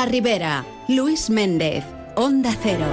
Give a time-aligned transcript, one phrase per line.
[0.00, 0.64] la Ribera.
[0.88, 1.84] Luis Méndez,
[2.16, 2.86] Onda Cero.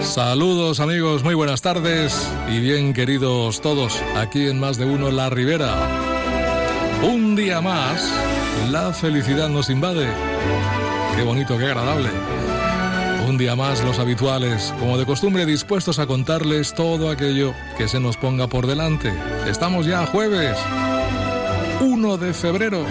[0.00, 2.16] Saludos amigos, muy buenas tardes
[2.50, 5.76] y bien queridos todos aquí en Más de Uno La Ribera.
[7.02, 8.10] Un día más,
[8.70, 10.08] la felicidad nos invade.
[11.14, 12.08] Qué bonito, qué agradable.
[13.28, 18.00] Un día más los habituales, como de costumbre, dispuestos a contarles todo aquello que se
[18.00, 19.12] nos ponga por delante.
[19.46, 20.56] Estamos ya jueves,
[21.82, 22.86] 1 de febrero.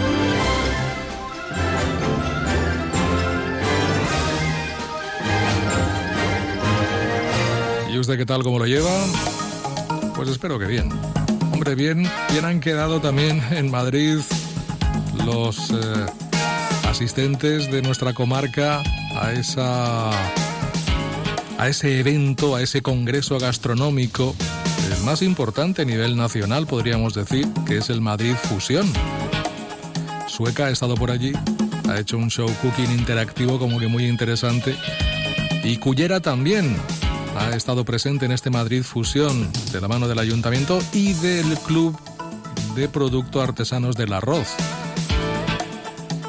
[7.91, 8.91] ¿Y usted qué tal, cómo lo lleva?
[10.15, 10.91] Pues espero que bien.
[11.51, 14.19] Hombre, bien, bien han quedado también en Madrid
[15.25, 16.05] los eh,
[16.87, 18.83] asistentes de nuestra comarca
[19.21, 20.11] a esa
[21.57, 24.35] a ese evento, a ese congreso gastronómico,
[24.91, 28.87] el más importante a nivel nacional, podríamos decir, que es el Madrid Fusión.
[30.27, 31.33] Sueca ha estado por allí,
[31.89, 34.75] ha hecho un show cooking interactivo como que muy interesante.
[35.63, 36.77] Y Cullera también
[37.35, 41.97] ha estado presente en este Madrid Fusión de la mano del ayuntamiento y del Club
[42.75, 44.49] de Producto Artesanos del Arroz.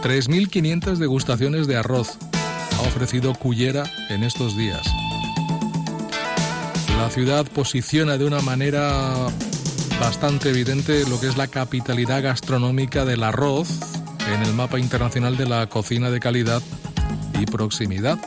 [0.03, 2.19] 3.500 degustaciones de arroz
[2.79, 4.83] ha ofrecido Cullera en estos días.
[6.97, 9.27] La ciudad posiciona de una manera
[10.01, 13.69] bastante evidente lo que es la capitalidad gastronómica del arroz
[14.33, 16.63] en el mapa internacional de la cocina de calidad
[17.41, 18.19] y proximidad.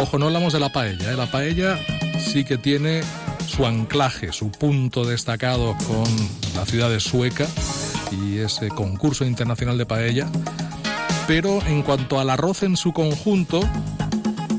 [0.00, 1.12] Ojo, no hablamos de la paella.
[1.12, 1.16] ¿eh?
[1.16, 1.78] La paella
[2.18, 3.02] sí que tiene
[3.46, 6.06] su anclaje, su punto destacado con
[6.54, 7.46] la ciudad de Sueca
[8.10, 10.28] y ese concurso internacional de paella
[11.28, 13.60] pero en cuanto al arroz en su conjunto,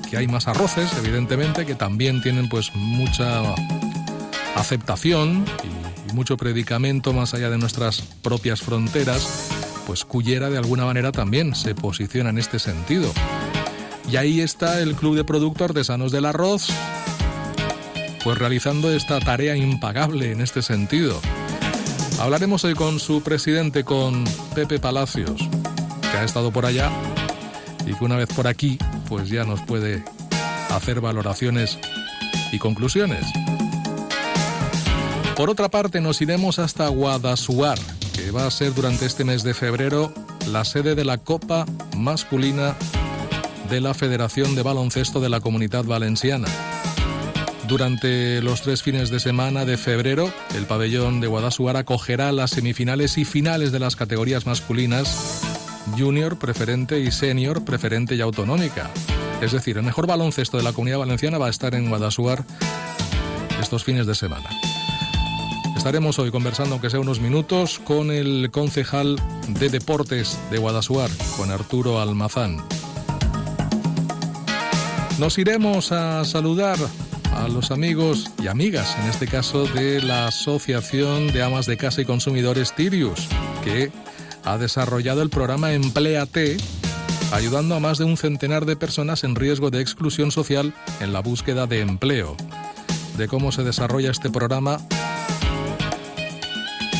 [0.07, 3.41] que hay más arroces, evidentemente, que también tienen pues mucha
[4.55, 9.49] aceptación y, mucho predicamento más allá de nuestras propias fronteras,
[9.85, 13.11] pues Cullera de alguna manera también se posiciona en este sentido.
[14.11, 16.67] Y ahí está el Club de Producto Artesanos del Arroz,
[18.23, 21.19] pues realizando esta tarea impagable en este sentido.
[22.19, 25.48] Hablaremos hoy con su presidente, con Pepe Palacios
[26.11, 26.91] que ha estado por allá
[27.85, 28.77] y que una vez por aquí,
[29.07, 30.03] pues ya nos puede
[30.69, 31.79] hacer valoraciones
[32.51, 33.25] y conclusiones.
[35.35, 37.79] Por otra parte, nos iremos hasta Guadasuar,
[38.13, 40.13] que va a ser durante este mes de febrero
[40.47, 41.65] la sede de la Copa
[41.95, 42.75] Masculina
[43.69, 46.47] de la Federación de Baloncesto de la Comunidad Valenciana.
[47.67, 53.19] Durante los tres fines de semana de febrero, el pabellón de Guadasuar acogerá las semifinales
[53.19, 55.28] y finales de las categorías masculinas
[55.97, 58.89] junior, preferente y senior, preferente y autonómica.
[59.41, 62.43] Es decir, el mejor baloncesto de la comunidad valenciana va a estar en Guadasuar
[63.61, 64.49] estos fines de semana.
[65.77, 69.15] Estaremos hoy conversando, aunque sea unos minutos, con el concejal
[69.47, 72.57] de deportes de Guadasuar, con Arturo Almazán.
[75.17, 76.77] Nos iremos a saludar
[77.33, 82.01] a los amigos y amigas, en este caso de la Asociación de Amas de Casa
[82.01, 83.27] y Consumidores Tirius,
[83.63, 83.91] que
[84.49, 86.57] ha desarrollado el programa Empleate,
[87.31, 91.19] ayudando a más de un centenar de personas en riesgo de exclusión social en la
[91.19, 92.35] búsqueda de empleo.
[93.15, 94.79] De cómo se desarrolla este programa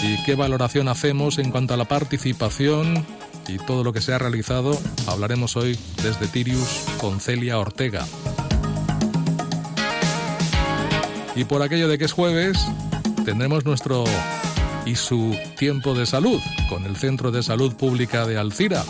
[0.03, 3.03] y qué valoración hacemos en cuanto a la participación
[3.47, 8.05] y todo lo que se ha realizado, hablaremos hoy desde Tirius con Celia Ortega.
[11.35, 12.59] Y por aquello de que es jueves,
[13.25, 14.03] tendremos nuestro
[14.85, 18.84] y su tiempo de salud con el Centro de Salud Pública de Alcira.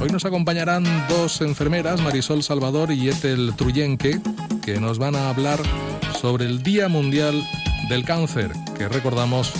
[0.00, 4.20] Hoy nos acompañarán dos enfermeras, Marisol Salvador y Ethel Truyenque,
[4.64, 5.60] que nos van a hablar
[6.20, 7.42] sobre el Día Mundial
[7.88, 9.52] del Cáncer, que recordamos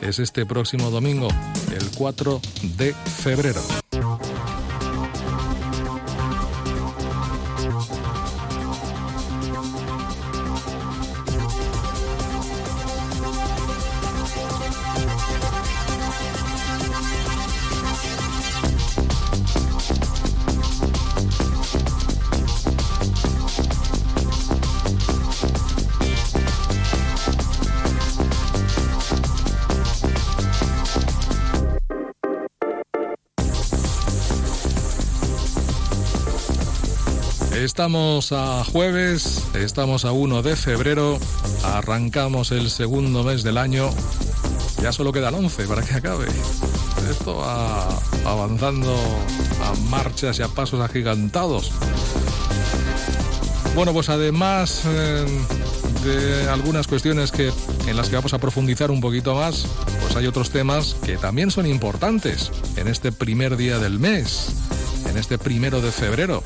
[0.00, 1.28] es este próximo domingo,
[1.76, 2.40] el 4
[2.76, 3.81] de febrero.
[37.72, 41.18] Estamos a jueves, estamos a 1 de febrero,
[41.64, 43.88] arrancamos el segundo mes del año,
[44.82, 46.26] ya solo queda el 11 para que acabe.
[47.10, 47.88] Esto va
[48.26, 48.94] avanzando
[49.64, 51.72] a marchas y a pasos agigantados.
[53.74, 55.24] Bueno, pues además eh,
[56.04, 57.50] de algunas cuestiones que
[57.86, 59.66] en las que vamos a profundizar un poquito más,
[60.02, 64.50] pues hay otros temas que también son importantes en este primer día del mes,
[65.08, 66.42] en este primero de febrero.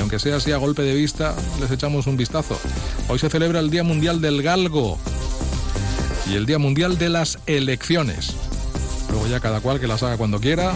[0.00, 2.58] Y aunque sea así a golpe de vista, les echamos un vistazo.
[3.08, 4.98] Hoy se celebra el Día Mundial del Galgo
[6.26, 8.34] y el Día Mundial de las Elecciones.
[9.10, 10.72] Luego ya cada cual que las haga cuando quiera,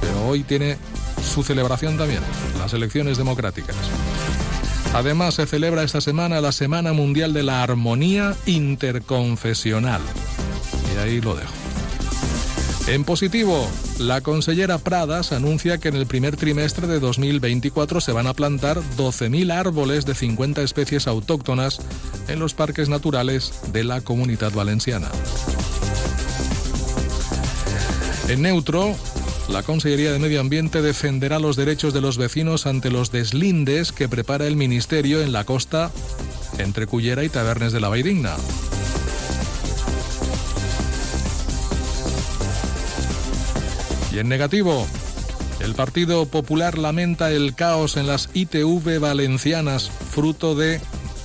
[0.00, 0.76] pero hoy tiene
[1.22, 2.18] su celebración también,
[2.58, 3.76] las elecciones democráticas.
[4.92, 10.02] Además, se celebra esta semana la Semana Mundial de la Armonía Interconfesional.
[10.96, 11.63] Y ahí lo dejo.
[12.86, 13.66] En positivo,
[13.98, 18.78] la consellera Pradas anuncia que en el primer trimestre de 2024 se van a plantar
[18.98, 21.80] 12.000 árboles de 50 especies autóctonas
[22.28, 25.08] en los parques naturales de la comunidad valenciana.
[28.28, 28.94] En neutro,
[29.48, 34.10] la Consellería de Medio Ambiente defenderá los derechos de los vecinos ante los deslindes que
[34.10, 35.90] prepara el Ministerio en la costa
[36.58, 38.36] entre Cullera y Tabernes de la Vaidigna.
[44.14, 44.86] Y en negativo,
[45.58, 50.80] el Partido Popular lamenta el caos en las ITV valencianas, fruto de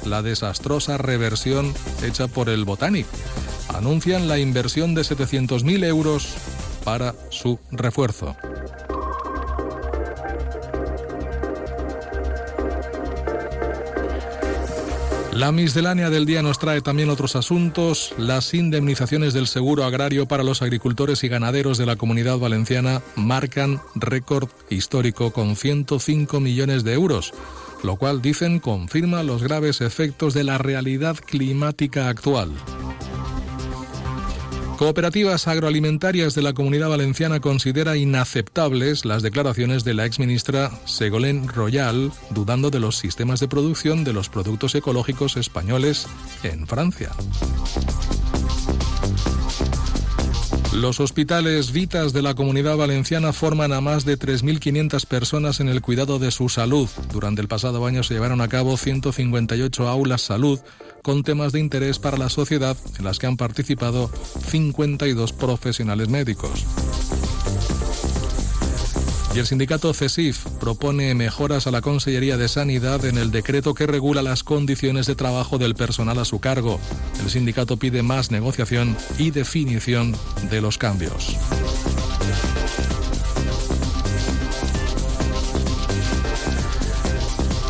[0.06, 1.72] la desastrosa reversión
[2.04, 3.06] hecha por el Botanic.
[3.68, 6.34] Anuncian la inversión de 700.000 euros
[6.84, 8.36] para su refuerzo.
[15.40, 18.14] La miscelánea del día nos trae también otros asuntos.
[18.18, 23.80] Las indemnizaciones del seguro agrario para los agricultores y ganaderos de la comunidad valenciana marcan
[23.96, 27.32] récord histórico con 105 millones de euros,
[27.84, 32.52] lo cual dicen confirma los graves efectos de la realidad climática actual.
[34.80, 42.14] Cooperativas agroalimentarias de la Comunidad Valenciana considera inaceptables las declaraciones de la exministra Segolén Royal,
[42.30, 46.08] dudando de los sistemas de producción de los productos ecológicos españoles
[46.44, 47.12] en Francia.
[50.74, 55.82] Los hospitales Vitas de la Comunidad Valenciana forman a más de 3.500 personas en el
[55.82, 56.88] cuidado de su salud.
[57.12, 60.62] Durante el pasado año se llevaron a cabo 158 aulas salud
[61.02, 64.10] con temas de interés para la sociedad en las que han participado
[64.48, 66.66] 52 profesionales médicos.
[69.36, 73.86] Y el sindicato CESIF propone mejoras a la Consellería de Sanidad en el decreto que
[73.86, 76.80] regula las condiciones de trabajo del personal a su cargo.
[77.22, 80.16] El sindicato pide más negociación y definición
[80.50, 81.38] de los cambios.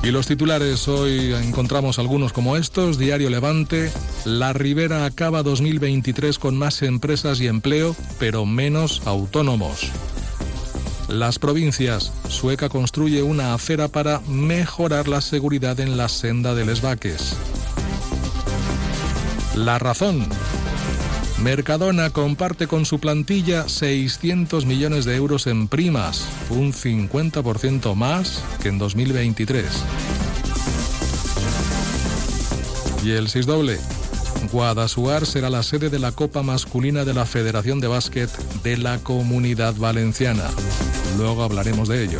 [0.01, 2.97] Y los titulares hoy encontramos algunos como estos.
[2.97, 3.91] Diario Levante.
[4.23, 9.91] La Ribera acaba 2023 con más empresas y empleo, pero menos autónomos.
[11.09, 12.13] Las provincias.
[12.29, 17.35] Sueca construye una acera para mejorar la seguridad en la senda de Les Vaques.
[19.55, 20.27] La razón.
[21.43, 28.67] Mercadona comparte con su plantilla 600 millones de euros en primas, un 50% más que
[28.67, 29.65] en 2023.
[33.05, 33.79] Y el 6 doble.
[34.51, 38.29] Guadasuar será la sede de la Copa Masculina de la Federación de Básquet
[38.63, 40.43] de la Comunidad Valenciana.
[41.17, 42.19] Luego hablaremos de ello.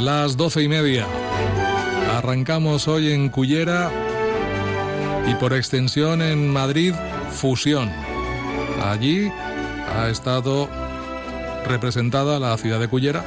[0.00, 1.06] Las doce y media.
[2.16, 3.90] Arrancamos hoy en Cullera
[5.26, 6.94] y por extensión en Madrid,
[7.30, 7.90] Fusión.
[8.80, 9.28] Allí
[9.96, 10.68] ha estado
[11.66, 13.24] representada la ciudad de Cullera,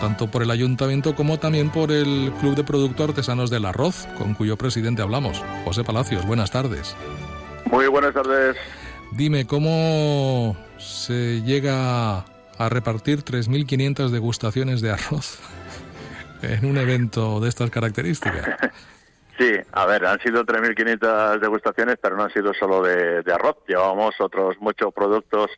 [0.00, 4.32] tanto por el ayuntamiento como también por el Club de Productos Artesanos del Arroz, con
[4.32, 5.42] cuyo presidente hablamos.
[5.64, 6.96] José Palacios, buenas tardes.
[7.70, 8.56] Muy buenas tardes.
[9.12, 12.24] Dime, ¿cómo se llega
[12.58, 15.38] a repartir 3.500 degustaciones de arroz?
[16.42, 18.46] En un evento de estas características.
[19.40, 23.56] Sí, a ver, han sido 3.500 degustaciones, pero no han sido solo de, arroz.
[23.66, 25.50] Llevamos otros muchos productos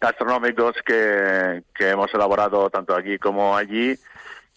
[0.00, 3.96] gastronómicos que, hemos elaborado tanto aquí como allí,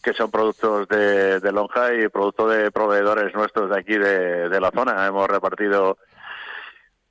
[0.04, 5.08] que son productos de, lonja y productos de proveedores nuestros de aquí de, la zona.
[5.08, 5.98] Hemos repartido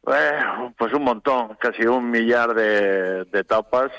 [0.07, 0.41] eh,
[0.79, 3.91] pues un montón, casi un millar de, de tapas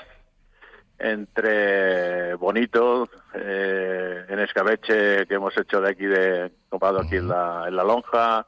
[1.02, 7.64] entre Bonito, eh, en escabeche que hemos hecho de aquí, de comprado aquí en la,
[7.66, 8.46] en la lonja,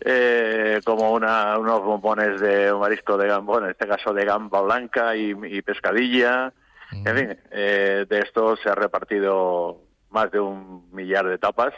[0.00, 5.16] eh, como una, unos bombones de marisco de gambón, en este caso de gamba blanca
[5.16, 6.52] y, pescadilla.
[6.92, 11.74] En fin, eh, de esto se ha repartido más de un millar de tapas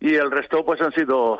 [0.00, 1.38] y el resto pues han sido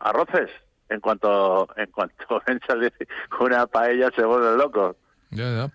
[0.00, 0.50] arroces.
[0.88, 2.42] En cuanto en cuanto
[3.40, 4.96] una paella se vuelve loco.
[5.30, 5.70] Ya, ya.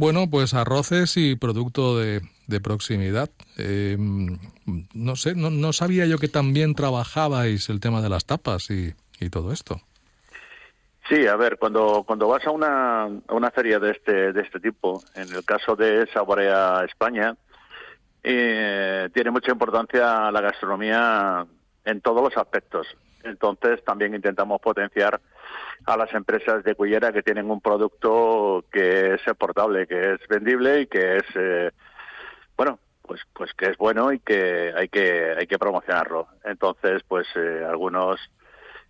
[0.00, 2.22] Bueno, pues arroces y producto de,
[2.62, 3.28] proximidad.
[3.58, 8.94] Eh, no sé, no, sabía yo que también trabajabais el tema de las tapas y,
[9.28, 9.82] todo esto.
[11.06, 15.02] Sí, a ver, cuando, cuando vas a una, una feria de este, de este tipo,
[15.16, 17.36] en el caso de Saborea España,
[18.22, 21.44] eh, tiene mucha importancia la gastronomía
[21.84, 22.86] en todos los aspectos.
[23.22, 25.20] Entonces también intentamos potenciar
[25.86, 30.82] a las empresas de Cullera que tienen un producto que es portable, que es vendible
[30.82, 31.70] y que es eh,
[32.56, 36.28] bueno, pues pues que es bueno y que hay que hay que promocionarlo.
[36.44, 38.20] Entonces, pues eh, algunos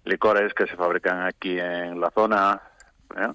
[0.04, 2.60] licores que se fabrican aquí en la zona,
[3.16, 3.32] ¿eh?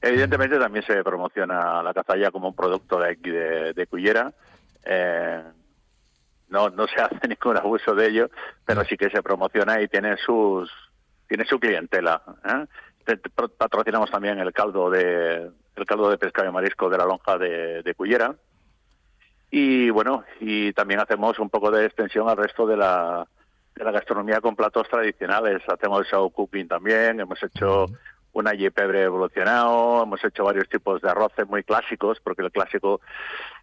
[0.00, 4.32] evidentemente también se promociona la cazalla como un producto de aquí de, de Cullera.
[6.48, 8.30] no no se hace ningún abuso de ello,
[8.64, 10.70] pero sí que se promociona y tiene sus
[11.30, 12.20] tiene su clientela.
[12.44, 13.16] ¿eh?
[13.56, 17.84] Patrocinamos también el caldo de el caldo de pescado y marisco de la lonja de,
[17.84, 18.34] de Cullera.
[19.48, 23.28] Y bueno, y también hacemos un poco de extensión al resto de la,
[23.76, 25.62] de la gastronomía con platos tradicionales.
[25.68, 27.86] Hacemos show cooking también, hemos hecho
[28.32, 28.44] un
[28.74, 33.00] pebre evolucionado, hemos hecho varios tipos de arroces muy clásicos, porque el clásico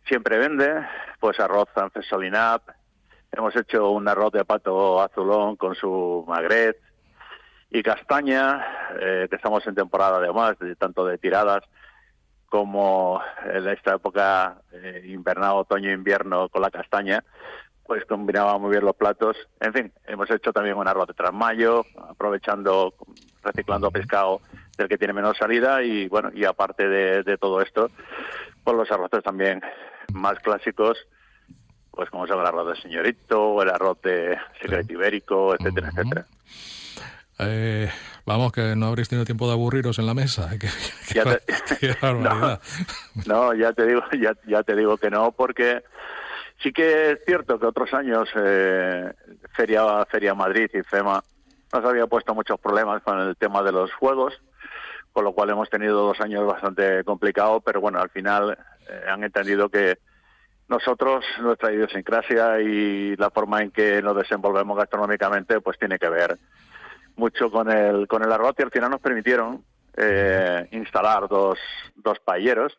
[0.08, 0.86] siempre vende,
[1.20, 2.64] pues arroz ancesolinap,
[3.34, 6.87] hemos hecho un arroz de pato azulón con su magret,
[7.70, 8.66] y castaña,
[9.00, 11.64] eh, que estamos en temporada además, de, tanto de tiradas
[12.48, 17.24] como en esta época eh, invernal, otoño-invierno con la castaña,
[17.86, 19.36] pues combinaba muy bien los platos.
[19.60, 22.94] En fin, hemos hecho también un arroz de trasmayo, aprovechando,
[23.44, 24.42] reciclando pescado
[24.78, 27.90] del que tiene menos salida y bueno, y aparte de, todo esto,
[28.64, 29.62] pues los arroces también
[30.14, 30.98] más clásicos,
[31.92, 36.26] pues como son el arroz de señorito, el arroz de secreto ibérico, etcétera, etcétera.
[37.40, 37.90] Eh,
[38.26, 40.50] vamos, que no habréis tenido tiempo de aburriros en la mesa.
[43.26, 45.84] no, ya te digo, ya, ya te digo que no, porque
[46.62, 49.14] sí que es cierto que otros años eh,
[49.56, 51.24] Feria, Feria Madrid y FEMA
[51.74, 54.34] nos había puesto muchos problemas con el tema de los juegos,
[55.12, 58.58] con lo cual hemos tenido dos años bastante complicados, pero bueno, al final
[58.90, 59.98] eh, han entendido que
[60.70, 66.38] nosotros, nuestra idiosincrasia y la forma en que nos desenvolvemos gastronómicamente, pues tiene que ver
[67.18, 69.64] mucho con el, con el arroz y al final nos permitieron
[69.96, 71.60] eh, instalar dos,
[71.96, 72.78] dos paelleros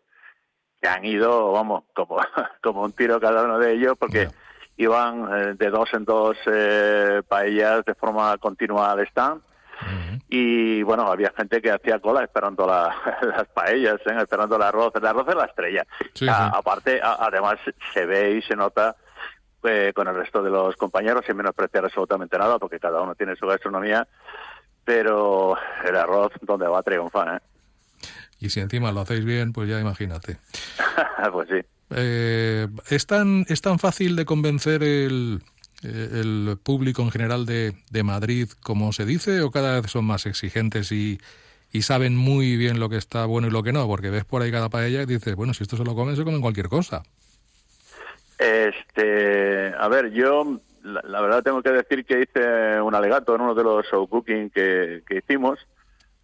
[0.80, 2.18] que han ido, vamos, como,
[2.62, 4.28] como un tiro cada uno de ellos, porque
[4.76, 9.42] iban eh, de dos en dos eh, paellas de forma continua al stand.
[10.30, 14.16] Y bueno, había gente que hacía cola esperando las paellas, ¿eh?
[14.18, 14.92] esperando el arroz.
[14.94, 15.86] El arroz es la estrella.
[16.52, 17.58] aparte, además,
[17.94, 18.96] se ve y se nota
[19.64, 23.34] eh, con el resto de los compañeros, sin menospreciar absolutamente nada, porque cada uno tiene
[23.34, 24.06] su gastronomía,
[24.84, 27.36] pero el arroz donde va a triunfar.
[27.36, 28.06] ¿eh?
[28.38, 30.38] Y si encima lo hacéis bien, pues ya imagínate.
[31.32, 31.60] pues sí.
[31.90, 35.42] Eh, ¿es, tan, ¿Es tan fácil de convencer el,
[35.82, 40.26] el público en general de, de, Madrid como se dice o cada vez son más
[40.26, 41.18] exigentes y,
[41.72, 43.86] y, saben muy bien lo que está bueno y lo que no?
[43.86, 46.24] Porque ves por ahí cada paella y dices, bueno, si esto se lo comen, se
[46.24, 47.02] comen cualquier cosa.
[48.38, 53.54] Este, a ver, yo la, verdad tengo que decir que hice un alegato en uno
[53.54, 55.58] de los show cooking que, que hicimos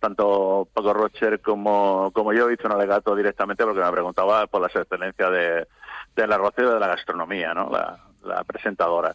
[0.05, 4.77] tanto Paco Rocher como, como yo hice un alegato directamente porque me preguntaba por las
[4.77, 5.67] excelencias de,
[6.15, 7.71] de la de la gastronomía, ¿no?
[7.71, 9.15] La, presentadora.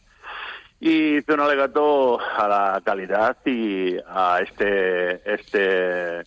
[0.79, 6.23] Y hice un alegato a la calidad y a este, este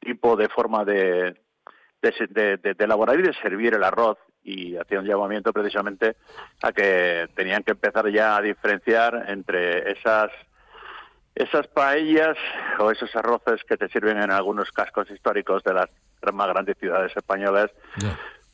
[0.00, 1.36] tipo de forma de,
[2.00, 6.16] de, de, elaborar y de servir el arroz y hacía un llamamiento precisamente
[6.62, 10.30] a que tenían que empezar ya a diferenciar entre esas
[11.34, 12.36] esas paellas
[12.78, 15.90] o esos arroces que te sirven en algunos cascos históricos de las
[16.32, 17.70] más grandes ciudades españolas,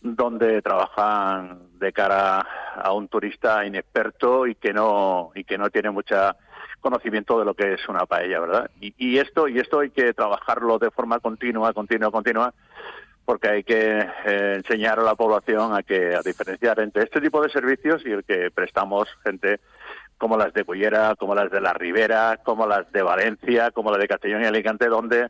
[0.00, 2.44] donde trabajan de cara
[2.74, 6.36] a un turista inexperto y que no y que no tiene mucha
[6.80, 8.70] conocimiento de lo que es una paella, ¿verdad?
[8.80, 12.52] Y, y esto y esto hay que trabajarlo de forma continua, continua, continua,
[13.24, 17.40] porque hay que eh, enseñar a la población a que a diferenciar entre este tipo
[17.42, 19.60] de servicios y el que prestamos gente
[20.18, 24.00] como las de Cullera, como las de la Ribera, como las de Valencia, como las
[24.00, 25.28] de Castellón y Alicante, donde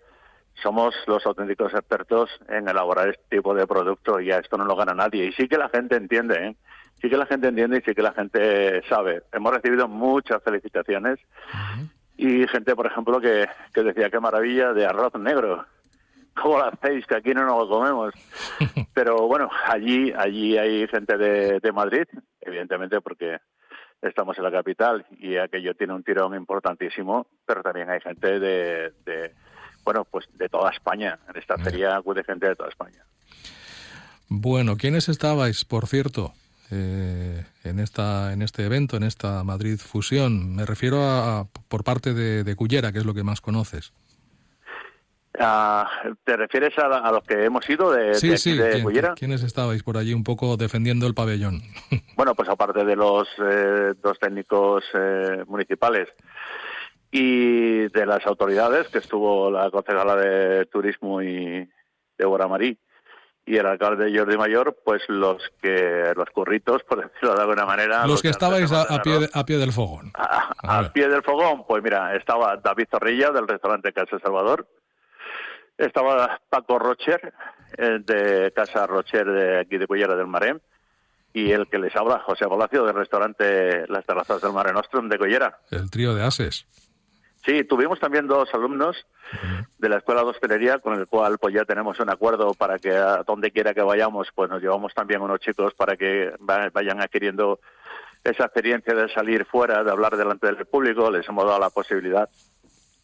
[0.62, 4.76] somos los auténticos expertos en elaborar este tipo de producto y a esto no lo
[4.76, 5.26] gana nadie.
[5.26, 6.56] Y sí que la gente entiende, ¿eh?
[7.00, 9.22] sí que la gente entiende y sí que la gente sabe.
[9.32, 11.18] Hemos recibido muchas felicitaciones
[12.16, 15.66] y gente, por ejemplo, que, que decía qué maravilla de arroz negro.
[16.35, 17.07] ¿Cómo lo hacéis?
[17.07, 18.15] Que aquí no nos lo comemos.
[18.95, 22.05] Pero bueno, allí allí hay gente de, de Madrid,
[22.41, 23.39] evidentemente, porque
[24.03, 28.93] estamos en la capital y aquello tiene un tirón importantísimo, pero también hay gente de,
[29.85, 31.18] bueno, pues de toda España.
[31.29, 33.05] En esta feria acude gente de toda España.
[34.29, 36.33] Bueno, ¿quiénes estabais, por cierto,
[36.71, 40.57] eh, en esta en este evento, en esta Madrid Fusión?
[40.57, 43.92] Me refiero a, por parte de, de Cullera, que es lo que más conoces.
[45.38, 45.88] Ah,
[46.25, 48.59] ¿Te refieres a, los que hemos ido de, sí, sí.
[49.16, 51.62] ¿Quiénes estabais por allí un poco defendiendo el pabellón?
[52.16, 56.09] bueno, pues aparte de los eh, dos técnicos eh, municipales
[57.11, 61.68] y de las autoridades, que estuvo la concejala de Turismo y
[62.18, 62.79] de Marí
[63.45, 68.07] y el alcalde Jordi Mayor, pues los que los curritos, por decirlo de alguna manera.
[68.07, 70.12] Los, que, estabais a, pie a pie del fogón.
[70.14, 74.66] A, pie del fogón, pues mira, estaba David Zorrilla del restaurante Casa Salvador,
[75.87, 77.33] estaba Paco Rocher,
[77.77, 80.61] eh, de Casa Rocher de aquí de Cullera del Marén,
[81.33, 85.18] y el que les habla, José Palacio, del restaurante Las Terrazas del Mare Nostrum de
[85.18, 85.59] Cullera.
[85.71, 86.66] El trío de ases.
[87.45, 89.05] Sí, tuvimos también dos alumnos
[89.79, 92.92] de la Escuela de Hostelería, con el cual pues ya tenemos un acuerdo para que
[92.92, 97.59] a donde quiera que vayamos, pues nos llevamos también unos chicos para que vayan adquiriendo
[98.23, 101.11] esa experiencia de salir fuera, de hablar delante del público.
[101.11, 102.29] Les hemos dado la posibilidad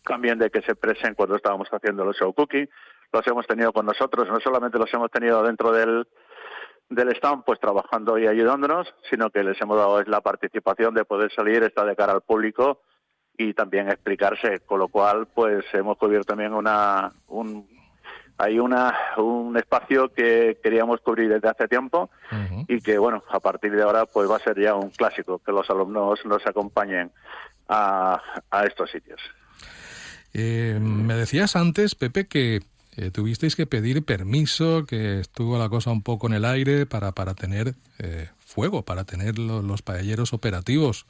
[0.08, 2.68] también de que se presen cuando estábamos haciendo los show cooking.
[3.12, 6.06] Los hemos tenido con nosotros, no solamente los hemos tenido dentro del,
[6.88, 11.32] del stand, pues trabajando y ayudándonos, sino que les hemos dado la participación de poder
[11.32, 12.80] salir, estar de cara al público
[13.36, 17.68] y también explicarse, con lo cual pues hemos cubierto también una un
[18.36, 22.10] hay una un espacio que queríamos cubrir desde hace tiempo
[22.66, 25.52] y que bueno a partir de ahora pues va a ser ya un clásico que
[25.52, 27.12] los alumnos nos acompañen
[27.68, 29.20] a, a estos sitios.
[30.34, 32.60] Eh, me decías antes, Pepe, que
[32.96, 37.12] eh, tuvisteis que pedir permiso, que estuvo la cosa un poco en el aire para,
[37.12, 41.06] para tener eh, fuego, para tener los paelleros operativos.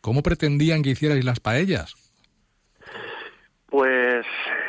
[0.00, 1.94] ¿Cómo pretendían que hicierais las paellas?
[3.66, 4.24] Pues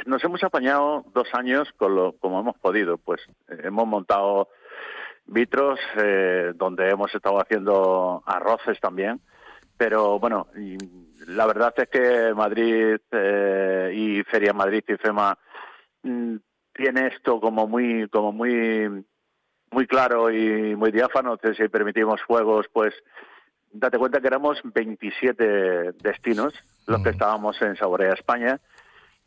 [0.05, 2.97] nos hemos apañado dos años con lo, como hemos podido.
[2.97, 4.49] Pues hemos montado
[5.27, 5.79] vitros
[6.55, 9.21] donde hemos estado haciendo arroces también
[9.77, 10.47] pero bueno,
[11.27, 15.37] la verdad es que Madrid eh, y Feria Madrid y FEMA
[16.03, 16.35] mm,
[16.73, 19.05] tiene esto como muy, como muy,
[19.71, 21.37] muy claro y muy diáfano.
[21.55, 22.93] Si permitimos juegos, pues
[23.71, 26.53] date cuenta que éramos 27 destinos
[26.87, 28.59] los que estábamos en Saborea España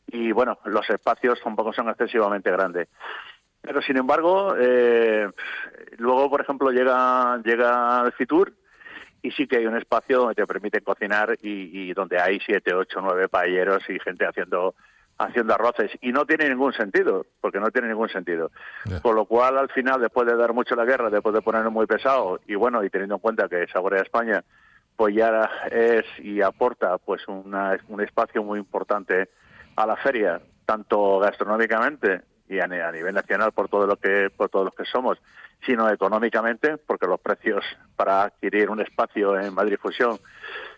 [0.06, 2.88] y bueno, los espacios tampoco son excesivamente grandes.
[3.60, 5.28] Pero sin embargo, eh,
[5.98, 8.54] luego, por ejemplo, llega llega el Fitur
[9.22, 13.00] y sí que hay un espacio donde te permite cocinar y, donde hay siete, ocho,
[13.02, 14.74] nueve paelleros y gente haciendo
[15.18, 15.90] haciendo arroces.
[16.00, 18.50] Y no tiene ningún sentido porque no tiene ningún sentido.
[19.02, 21.86] Por lo cual al final después de dar mucho la guerra después de ponerlo muy
[21.86, 24.42] pesado y bueno y teniendo en cuenta que Saborea España
[24.96, 29.28] pues ya es y aporta pues una, un espacio muy importante
[29.76, 34.64] a la feria tanto gastronómicamente y a, nivel nacional por todo lo que por todos
[34.66, 35.18] los que somos,
[35.64, 40.18] sino económicamente, porque los precios para adquirir un espacio en Madrid Fusión,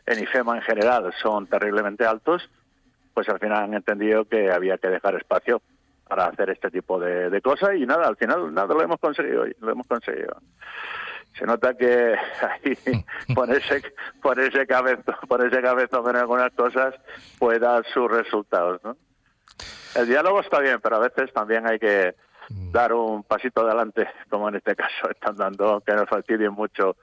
[0.05, 2.49] en IFEMA en general, son terriblemente altos,
[3.15, 5.63] pues al final han entendido que había que dejar espacio
[6.07, 9.73] para hacer este tipo de, cosas y nada, al final nada lo hemos conseguido, lo
[9.73, 10.37] hemos conseguido.
[11.39, 12.77] Se nota que ahí
[13.35, 13.83] ponerse,
[14.21, 16.95] ponerse cabezo, ponerse cabeza en algunas cosas
[17.39, 18.95] puede dar sus resultados, ¿no?
[19.95, 22.15] El diálogo está bien, pero a veces también hay que
[22.49, 22.73] mm.
[22.73, 26.97] dar un pasito adelante, como en este caso están dando, que nos fastidien mucho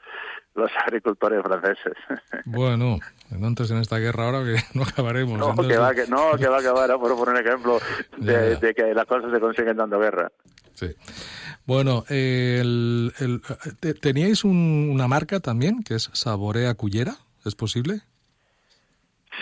[0.56, 1.94] los agricultores franceses.
[2.46, 2.98] Bueno,
[3.32, 5.38] entonces en esta guerra ahora que no acabaremos.
[5.38, 7.80] No, que va, que, no, que va a acabar, por poner un ejemplo
[8.18, 10.32] de, que las cosas se consiguen dando guerra.
[10.74, 10.96] Sí.
[11.66, 13.14] Bueno, el,
[14.02, 17.18] ¿teníais una marca también que es Saborea Cullera?
[17.46, 18.02] ¿Es posible?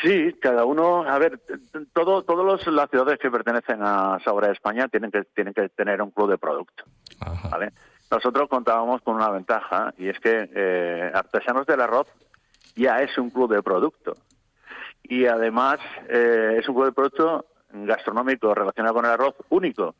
[0.01, 1.39] Sí, cada uno, a ver,
[1.93, 6.11] todo, todas las ciudades que pertenecen a Saborea España tienen que, tienen que tener un
[6.11, 6.83] club de producto.
[7.49, 7.71] ¿vale?
[8.11, 12.07] Nosotros contábamos con una ventaja y es que eh, Artesanos del Arroz
[12.75, 14.15] ya es un club de producto.
[15.03, 15.79] Y además
[16.09, 19.95] eh, es un club de producto gastronómico relacionado con el arroz único.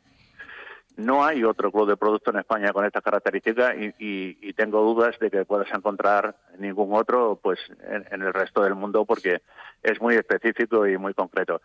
[0.98, 5.30] No hay otro club de producto en España con estas características y, tengo dudas de
[5.30, 9.42] que puedas encontrar ningún otro pues en, el resto del mundo porque
[9.84, 11.62] es muy específico y muy concreto.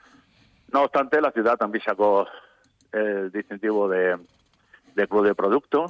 [0.70, 2.26] No obstante, la ciudad también sacó
[2.92, 4.18] el distintivo de
[5.08, 5.86] club de producto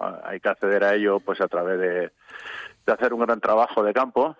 [0.00, 2.10] hay que acceder a ello pues a través de,
[2.86, 4.36] hacer un gran trabajo de campo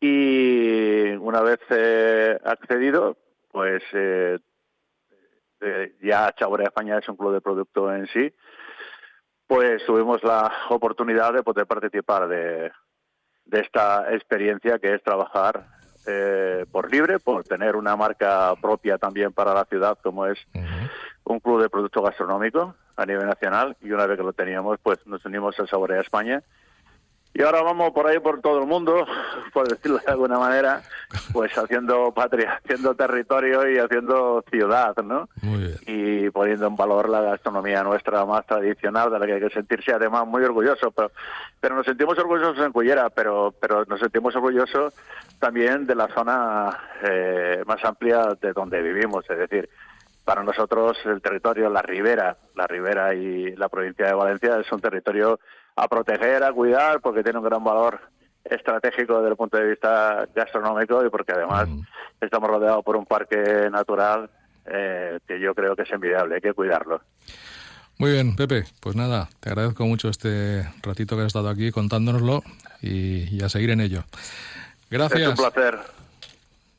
[0.00, 3.16] y una vez eh, accedido
[3.50, 4.38] pues eh,
[5.60, 8.32] eh, ya Chaborea España es un club de producto en sí
[9.46, 12.72] pues tuvimos la oportunidad de poder participar de,
[13.44, 15.68] de esta experiencia que es trabajar
[16.70, 20.38] por libre, por tener una marca propia también para la ciudad como es
[21.24, 25.04] un club de producto gastronómico a nivel nacional y una vez que lo teníamos, pues
[25.06, 26.42] nos unimos a Saborea España.
[27.38, 29.06] Y ahora vamos por ahí por todo el mundo,
[29.52, 30.80] por decirlo de alguna manera,
[31.34, 35.28] pues haciendo patria, haciendo territorio y haciendo ciudad, ¿no?
[35.86, 39.92] Y poniendo en valor la gastronomía nuestra más tradicional, de la que hay que sentirse
[39.92, 40.90] además muy orgulloso.
[40.92, 41.10] Pero,
[41.60, 44.94] pero nos sentimos orgullosos en Cullera, pero, pero nos sentimos orgullosos
[45.38, 49.68] también de la zona eh, más amplia de donde vivimos, es decir,
[50.24, 54.80] para nosotros el territorio, la ribera, la ribera y la provincia de Valencia es un
[54.80, 55.38] territorio
[55.76, 58.00] a proteger, a cuidar, porque tiene un gran valor
[58.44, 61.80] estratégico desde el punto de vista gastronómico y porque además mm.
[62.20, 64.30] estamos rodeados por un parque natural
[64.66, 67.00] eh, que yo creo que es envidiable, hay que cuidarlo.
[67.98, 72.42] Muy bien, Pepe, pues nada, te agradezco mucho este ratito que has estado aquí contándonoslo
[72.82, 74.04] y, y a seguir en ello.
[74.90, 75.22] Gracias.
[75.22, 75.78] Es un placer.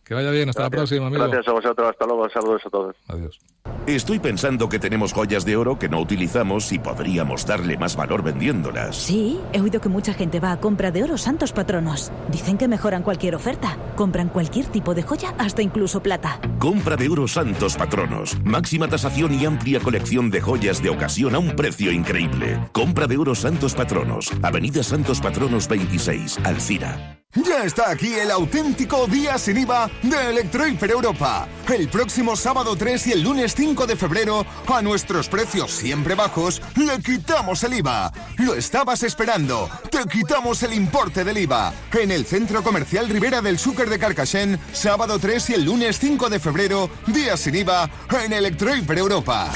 [0.08, 1.24] Que vaya bien, hasta la próxima, amigo.
[1.26, 2.96] Gracias a vosotros, hasta luego, saludos a todos.
[3.10, 3.40] Adiós.
[3.88, 8.24] Estoy pensando que tenemos joyas de oro que no utilizamos y podríamos darle más valor
[8.24, 8.96] vendiéndolas.
[8.96, 12.14] Sí, he oído que mucha gente va a compra de oro santos patronos.
[12.30, 13.78] Dicen que mejoran cualquier oferta.
[13.98, 16.40] Compran cualquier tipo de joya, hasta incluso plata.
[16.58, 18.40] Compra de oro santos patronos.
[18.46, 22.60] Máxima tasación y amplia colección de joyas de ocasión a un precio increíble.
[22.72, 24.32] Compra de oro santos patronos.
[24.42, 27.18] Avenida Santos Patronos 26, Alcira.
[27.36, 31.48] Ya está aquí el auténtico día sin IVA de Electroiper Europa.
[31.68, 36.62] El próximo sábado 3 y el lunes 5 de febrero, a nuestros precios siempre bajos,
[36.76, 38.12] le quitamos el IVA.
[38.38, 39.70] Lo estabas esperando.
[39.92, 41.74] Te quitamos el importe del IVA.
[41.94, 46.30] En el Centro Comercial Rivera del Súcar de Carcassén, sábado 3 y el lunes 5
[46.30, 47.90] de febrero, día sin IVA
[48.24, 49.52] en Electroiper Europa.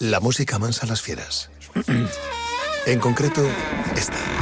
[0.00, 1.50] La música mansa las fieras.
[2.86, 3.46] en concreto,
[3.94, 4.41] esta.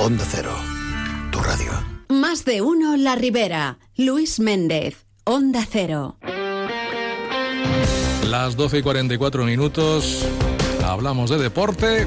[0.00, 0.52] Onda Cero,
[1.32, 1.72] tu radio.
[2.08, 3.78] Más de uno La Ribera.
[3.96, 6.16] Luis Méndez, Onda Cero.
[8.24, 10.24] Las 12 y 44 minutos.
[10.84, 12.06] Hablamos de deporte.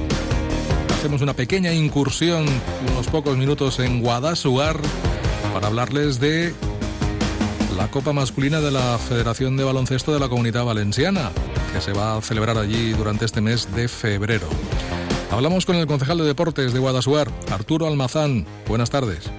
[0.97, 2.45] Hacemos una pequeña incursión,
[2.93, 4.79] unos pocos minutos en Guadasuar,
[5.53, 6.55] para hablarles de
[7.75, 11.31] la Copa Masculina de la Federación de Baloncesto de la Comunidad Valenciana,
[11.73, 14.47] que se va a celebrar allí durante este mes de febrero.
[15.31, 18.45] Hablamos con el concejal de deportes de Guadasuar, Arturo Almazán.
[18.67, 19.31] Buenas tardes.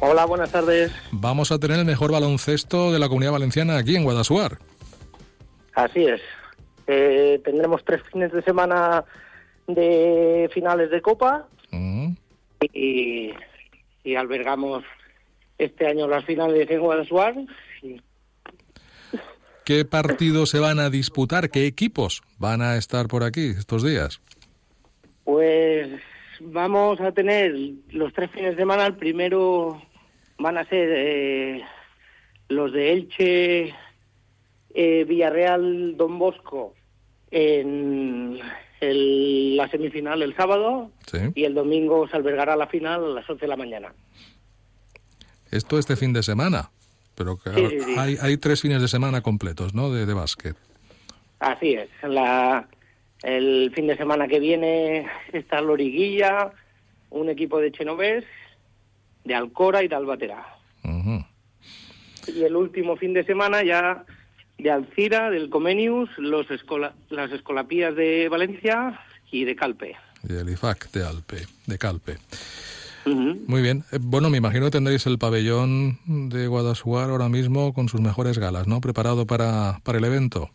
[0.00, 0.90] Hola, buenas tardes.
[1.12, 4.58] Vamos a tener el mejor baloncesto de la comunidad valenciana aquí en Guadasuar.
[5.74, 6.20] Así es.
[6.88, 9.04] Eh, tendremos tres fines de semana
[9.68, 11.46] de finales de Copa
[12.72, 13.32] y,
[14.02, 14.82] y albergamos
[15.58, 17.44] este año las finales en Guadalajara.
[17.82, 18.00] Y
[19.64, 21.50] ¿Qué partidos se van a disputar?
[21.50, 24.20] ¿Qué equipos van a estar por aquí estos días?
[25.24, 25.88] Pues
[26.40, 27.54] vamos a tener
[27.90, 28.86] los tres fines de semana.
[28.86, 29.80] El primero
[30.38, 31.62] van a ser eh,
[32.48, 33.74] los de Elche,
[34.74, 36.74] eh, Villarreal, Don Bosco
[37.30, 38.38] en
[38.80, 41.18] el- la semifinal el sábado Sí.
[41.34, 43.92] y el domingo se albergará la final a las 11 de la mañana.
[45.50, 46.70] Esto este fin de semana.
[47.16, 47.94] Pero que Sí, sí, sí.
[47.96, 49.90] Hay, hay tres fines de semana completos, ¿no?
[49.92, 50.56] De, de básquet.
[51.38, 51.88] Así es.
[52.02, 52.66] La,
[53.24, 56.52] el fin de semana que viene está Loriguilla,
[57.10, 58.24] un equipo de Chenovés,
[59.24, 60.46] de Alcora y de Albatera.
[62.26, 64.04] Y el último fin de semana ya
[64.58, 68.98] de Alcira, del Comenius, los escola- las Escolapías de Valencia
[69.30, 69.96] y de Calpe.
[70.28, 72.16] Y el IFAC de Alpe, de Calpe.
[73.06, 73.84] Muy bien.
[73.92, 78.38] Eh, Bueno, me imagino que tendréis el pabellón de Guadasuar ahora mismo con sus mejores
[78.38, 78.80] galas, ¿no?
[78.80, 80.48] Preparado para, para el evento.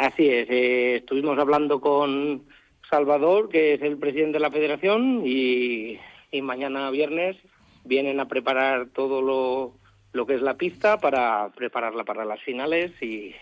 [0.00, 2.44] Así es, eh, estuvimos hablando con
[2.88, 5.98] Salvador, que es el presidente de la federación, y,
[6.32, 7.36] y mañana viernes
[7.84, 9.74] vienen a preparar todo lo,
[10.14, 13.34] lo que es la pista para prepararla para las finales y,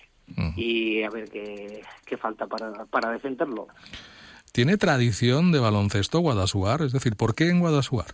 [0.56, 3.68] y a ver qué, qué falta para, para defenderlo.
[4.50, 6.82] ¿Tiene tradición de baloncesto Guadasuar?
[6.82, 8.06] Es decir, ¿por qué en Guadasuar?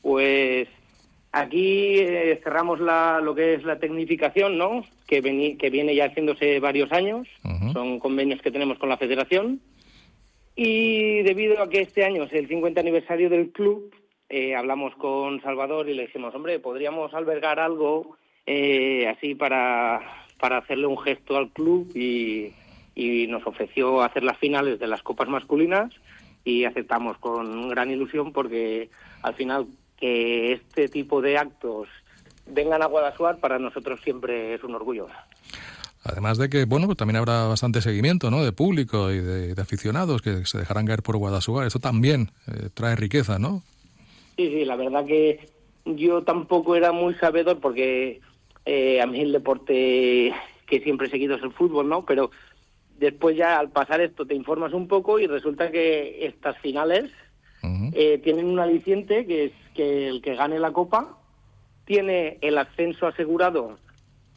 [0.00, 0.68] Pues
[1.40, 4.84] aquí eh, cerramos la, lo que es la tecnificación, ¿no?
[5.06, 7.28] Que, veni- que viene ya haciéndose varios años.
[7.72, 9.60] Son convenios que tenemos con la federación.
[10.54, 13.94] Y debido a que este año es el 50 aniversario del club,
[14.28, 20.00] eh, hablamos con Salvador y le dijimos, hombre, podríamos albergar algo eh, así para,
[20.40, 22.52] para hacerle un gesto al club y,
[22.94, 25.92] y nos ofreció hacer las finales de las copas masculinas
[26.44, 28.88] y aceptamos con gran ilusión porque
[29.22, 29.66] al final
[29.98, 31.88] que este tipo de actos
[32.46, 35.08] vengan a Guadasuar para nosotros siempre es un orgullo.
[36.04, 38.44] Además de que, bueno, pues también habrá bastante seguimiento, ¿no?
[38.44, 41.66] De público y de, de aficionados que se dejarán caer por Guadasuar.
[41.66, 43.62] Eso también eh, trae riqueza, ¿no?
[44.36, 45.48] Sí, sí, la verdad que
[45.84, 48.20] yo tampoco era muy sabedor porque
[48.64, 50.32] eh, a mí el deporte
[50.66, 52.04] que siempre he seguido es el fútbol, ¿no?
[52.04, 52.30] Pero
[52.98, 57.10] después ya al pasar esto te informas un poco y resulta que estas finales
[57.92, 61.16] eh, tienen un aliciente que es que el que gane la copa
[61.84, 63.78] tiene el ascenso asegurado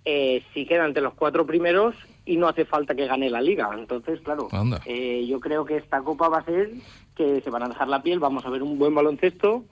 [0.05, 3.69] eh, si queda entre los cuatro primeros y no hace falta que gane la liga.
[3.77, 4.49] Entonces, claro,
[4.85, 6.71] eh, yo creo que esta copa va a ser
[7.15, 9.63] que se van a dejar la piel, vamos a ver un buen baloncesto.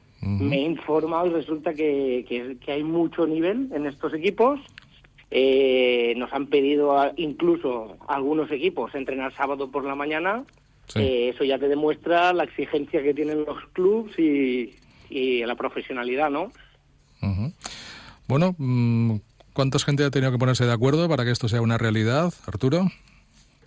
[0.50, 4.60] Me he informado y resulta que, que- que hay mucho nivel en estos equipos.
[5.30, 10.44] Eh, nos han pedido a- incluso algunos equipos entrenar sábado por la mañana.
[10.96, 14.76] Eh, eso ya te demuestra la exigencia que tienen los clubs y,
[15.10, 16.52] y la profesionalidad, ¿no?
[18.28, 19.16] Bueno, mm,
[19.54, 22.88] ¿cuánta gente ha tenido que ponerse de acuerdo para que esto sea una realidad, Arturo?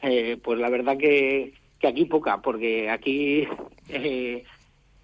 [0.03, 3.47] Eh, pues la verdad que, que aquí poca, porque aquí
[3.89, 4.45] eh,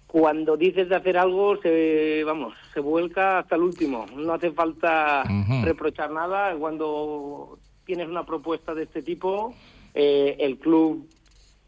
[0.07, 4.05] cuando dices de hacer algo, se, vamos, se vuelca hasta el último.
[4.15, 5.23] No hace falta
[5.63, 6.55] reprochar nada.
[6.55, 9.53] Cuando tienes una propuesta de este tipo,
[9.93, 11.07] eh, el club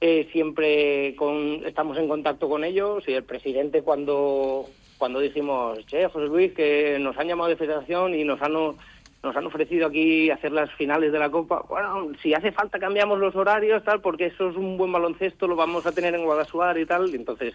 [0.02, 4.66] eh, siempre con, estamos en contacto con ellos y el presidente cuando
[4.98, 8.54] cuando dijimos, che, José Luis, que nos han llamado de federación y nos han
[9.22, 11.66] nos han ofrecido aquí hacer las finales de la Copa.
[11.68, 15.56] Bueno, si hace falta cambiamos los horarios, tal, porque eso es un buen baloncesto, lo
[15.56, 17.14] vamos a tener en Guadasuar y tal.
[17.14, 17.54] Entonces,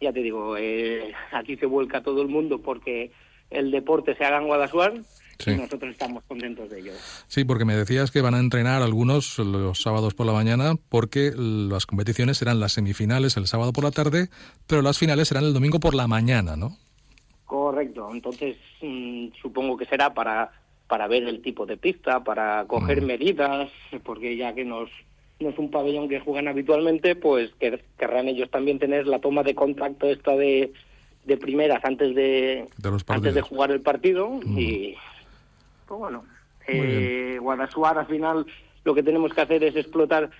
[0.00, 3.10] ya te digo, eh, aquí se vuelca todo el mundo porque
[3.50, 4.94] el deporte se haga en Guadasuar
[5.38, 5.56] Sí.
[5.56, 6.92] nosotros estamos contentos de ello.
[7.26, 11.32] Sí, porque me decías que van a entrenar algunos los sábados por la mañana porque
[11.36, 14.28] las competiciones serán las semifinales el sábado por la tarde,
[14.66, 16.76] pero las finales serán el domingo por la mañana, ¿no?
[17.44, 20.52] Correcto, entonces mm, supongo que será para,
[20.86, 23.70] para ver el tipo de pista, para coger medidas,
[24.04, 24.88] porque ya que nos,
[25.38, 29.42] no es un pabellón que juegan habitualmente, pues que, querrán ellos también tener la toma
[29.42, 30.72] de contacto esta de,
[31.24, 32.66] de primeras antes de,
[33.08, 34.94] antes de jugar el partido y
[35.98, 36.24] bueno,
[36.66, 38.46] eh, Guadasuar al final
[38.84, 40.30] lo que tenemos que hacer es explotar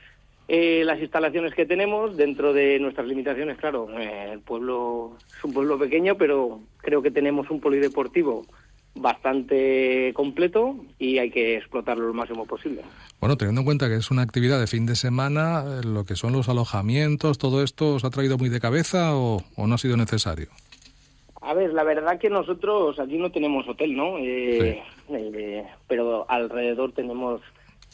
[0.49, 3.89] eh, las instalaciones que tenemos dentro de nuestras limitaciones, claro.
[3.99, 8.45] eh, el pueblo es un pueblo pequeño, pero creo que tenemos un polideportivo
[8.95, 12.83] bastante completo y hay que explotarlo lo máximo posible.
[13.21, 16.17] Bueno, teniendo en cuenta que es una actividad de fin de semana, eh, lo que
[16.17, 19.79] son los alojamientos, todo esto, ¿os ha traído muy de cabeza o, o no ha
[19.79, 20.49] sido necesario?
[21.41, 24.19] A ver, la verdad que nosotros aquí no tenemos hotel, ¿no?
[24.19, 27.41] Eh, eh, pero alrededor tenemos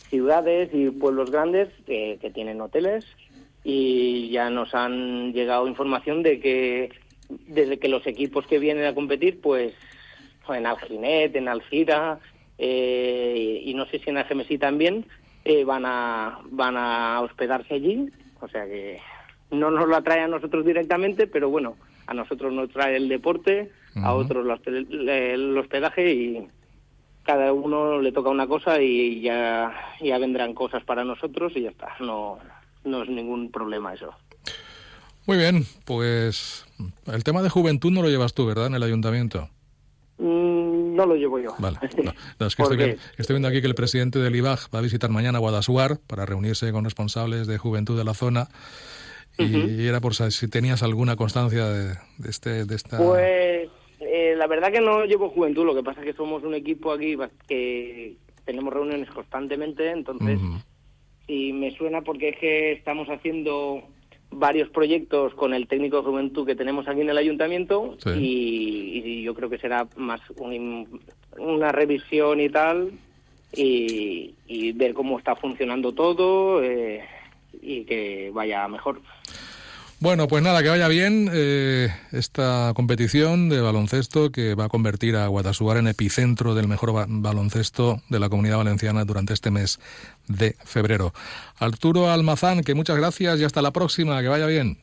[0.08, 3.04] ciudades y pueblos grandes que, tienen hoteles
[3.64, 6.90] y ya nos han llegado información de que
[7.28, 9.74] desde que los equipos que vienen a competir, pues
[10.48, 12.20] en Alginet, en Alcira
[12.56, 15.04] eh, y no sé si en Algemesí también,
[15.44, 18.10] eh, van, a, van a hospedarse allí.
[18.40, 19.00] O sea que
[19.50, 23.70] no nos lo atrae a nosotros directamente, pero bueno, a nosotros nos trae el deporte,
[23.96, 26.48] a otros el hospedaje y
[27.28, 31.68] cada uno le toca una cosa y ya, ya vendrán cosas para nosotros y ya
[31.68, 31.88] está.
[32.00, 32.38] No,
[32.84, 34.14] no es ningún problema eso.
[35.26, 36.64] Muy bien, pues
[37.04, 38.68] el tema de juventud no lo llevas tú, ¿verdad?
[38.68, 39.50] En el ayuntamiento.
[40.16, 41.54] Mm, no lo llevo yo.
[41.58, 41.76] Vale.
[41.82, 42.62] es que
[43.18, 46.72] estoy, viendo aquí que el presidente del IBAG va a visitar mañana Guadasuar para reunirse
[46.72, 48.48] con responsables de juventud de la zona.
[49.36, 52.96] Y era por si tenías alguna constancia de, este, de esta...
[52.96, 53.47] Pues
[54.48, 58.16] verdad que no llevo juventud, lo que pasa es que somos un equipo aquí que
[58.44, 60.40] tenemos reuniones constantemente, entonces
[61.28, 63.82] y me suena porque es que estamos haciendo
[64.30, 69.34] varios proyectos con el técnico de juventud que tenemos aquí en el ayuntamiento y, yo
[69.34, 70.22] creo que será más
[71.36, 72.92] una revisión y tal
[73.54, 77.04] y, ver cómo está funcionando todo eh,
[77.60, 79.00] y que vaya mejor.
[80.00, 85.16] Bueno, pues nada, que vaya bien eh, esta competición de baloncesto que va a convertir
[85.16, 89.80] a Guadasuar en epicentro del mejor baloncesto de la comunidad valenciana durante este mes
[90.28, 91.12] de febrero.
[91.58, 94.78] Arturo Almazán, que muchas gracias y hasta la próxima, que vaya bien.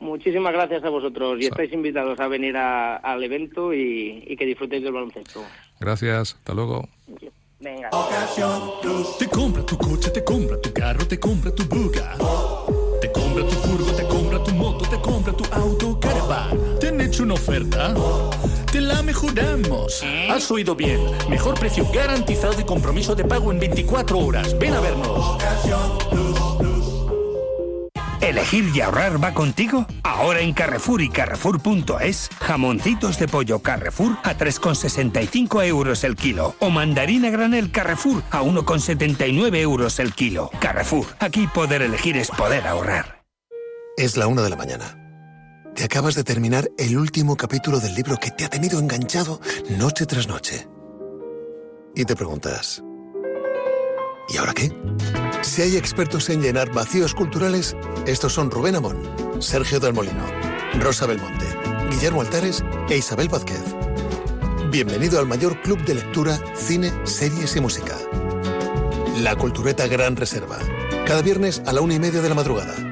[0.00, 4.92] Muchísimas gracias a vosotros y estáis invitados a venir al evento y, que disfrutéis del
[4.92, 5.44] baloncesto.
[5.80, 6.86] Gracias, hasta luego.
[7.58, 7.88] Venga.
[9.18, 12.16] Te compra tu coche, te compra tu carro, te compra tu buga.
[13.00, 14.11] Te compra tu furgo, te compra
[14.42, 16.54] tu moto, te compra tu auto, caravana.
[16.80, 17.94] ¿Te han hecho una oferta?
[18.70, 20.02] Te la mejoramos.
[20.30, 21.00] Has oído bien.
[21.28, 24.58] Mejor precio garantizado y compromiso de pago en 24 horas.
[24.58, 25.38] Ven a vernos.
[28.22, 29.84] ¿Elegir y ahorrar va contigo?
[30.04, 36.54] Ahora en Carrefour y Carrefour.es, jamoncitos de pollo Carrefour a 3,65 euros el kilo.
[36.60, 40.50] O mandarina granel Carrefour a 1,79 euros el kilo.
[40.60, 43.21] Carrefour, aquí poder elegir es poder ahorrar.
[44.02, 44.98] Es la una de la mañana.
[45.76, 49.40] Te acabas de terminar el último capítulo del libro que te ha tenido enganchado
[49.78, 50.66] noche tras noche.
[51.94, 52.82] Y te preguntas,
[54.28, 54.76] ¿y ahora qué?
[55.42, 60.26] Si hay expertos en llenar vacíos culturales, estos son Rubén Amón, Sergio del Molino,
[60.80, 61.46] Rosa Belmonte,
[61.88, 63.62] Guillermo Altares e Isabel Vázquez.
[64.72, 67.96] Bienvenido al mayor club de lectura, cine, series y música.
[69.20, 70.58] La Cultureta Gran Reserva.
[71.06, 72.91] Cada viernes a la una y media de la madrugada.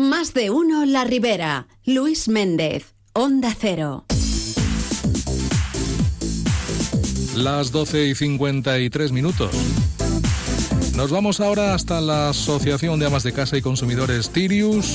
[0.00, 1.66] Más de uno La Ribera.
[1.84, 4.06] Luis Méndez, Onda Cero.
[7.36, 9.50] Las 12 y 53 minutos.
[10.96, 14.86] Nos vamos ahora hasta la Asociación de Amas de Casa y Consumidores Tirius,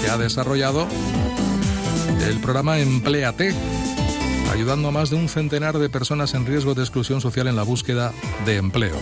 [0.00, 0.86] que ha desarrollado
[2.28, 3.52] el programa Empleate,
[4.52, 7.64] ayudando a más de un centenar de personas en riesgo de exclusión social en la
[7.64, 8.12] búsqueda
[8.46, 8.96] de empleo.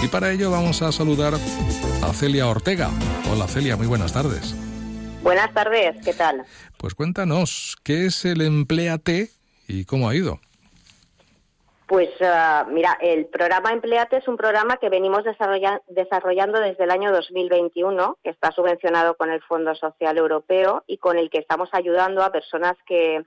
[0.00, 2.88] Y para ello vamos a saludar a Celia Ortega.
[3.32, 4.54] Hola Celia, muy buenas tardes.
[5.22, 6.44] Buenas tardes, ¿qué tal?
[6.76, 9.30] Pues cuéntanos, ¿qué es el Empleate
[9.66, 10.38] y cómo ha ido?
[11.88, 15.24] Pues ah, mira, el programa Empleate es un programa que venimos
[15.88, 21.18] desarrollando desde el año 2021, que está subvencionado con el Fondo Social Europeo y con
[21.18, 23.24] el que estamos ayudando a personas que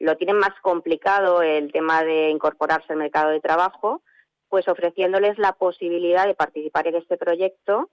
[0.00, 4.02] lo tienen más complicado el tema de incorporarse al mercado de trabajo,
[4.50, 7.88] pues ofreciéndoles la posibilidad de participar en este proyecto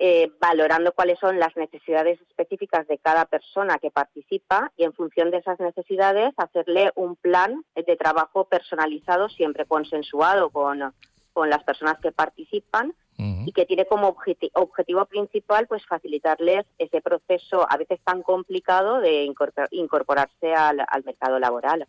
[0.00, 5.32] eh, valorando cuáles son las necesidades específicas de cada persona que participa y en función
[5.32, 10.94] de esas necesidades hacerle un plan de trabajo personalizado, siempre consensuado con,
[11.32, 14.14] con las personas que participan y que tiene como
[14.52, 19.28] objetivo principal pues facilitarles ese proceso a veces tan complicado de
[19.72, 21.88] incorporarse al, mercado laboral.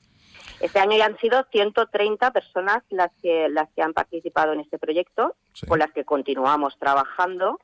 [0.59, 4.77] Este año ya han sido 130 personas las que las que han participado en este
[4.77, 5.35] proyecto,
[5.67, 7.59] con las que continuamos trabajando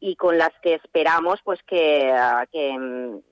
[0.00, 3.22] y con las que esperamos pues que, ah, en,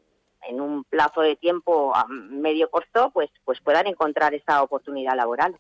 [0.51, 5.57] un plazo de tiempo medio corto pues pues puedan encontrar esa oportunidad laboral.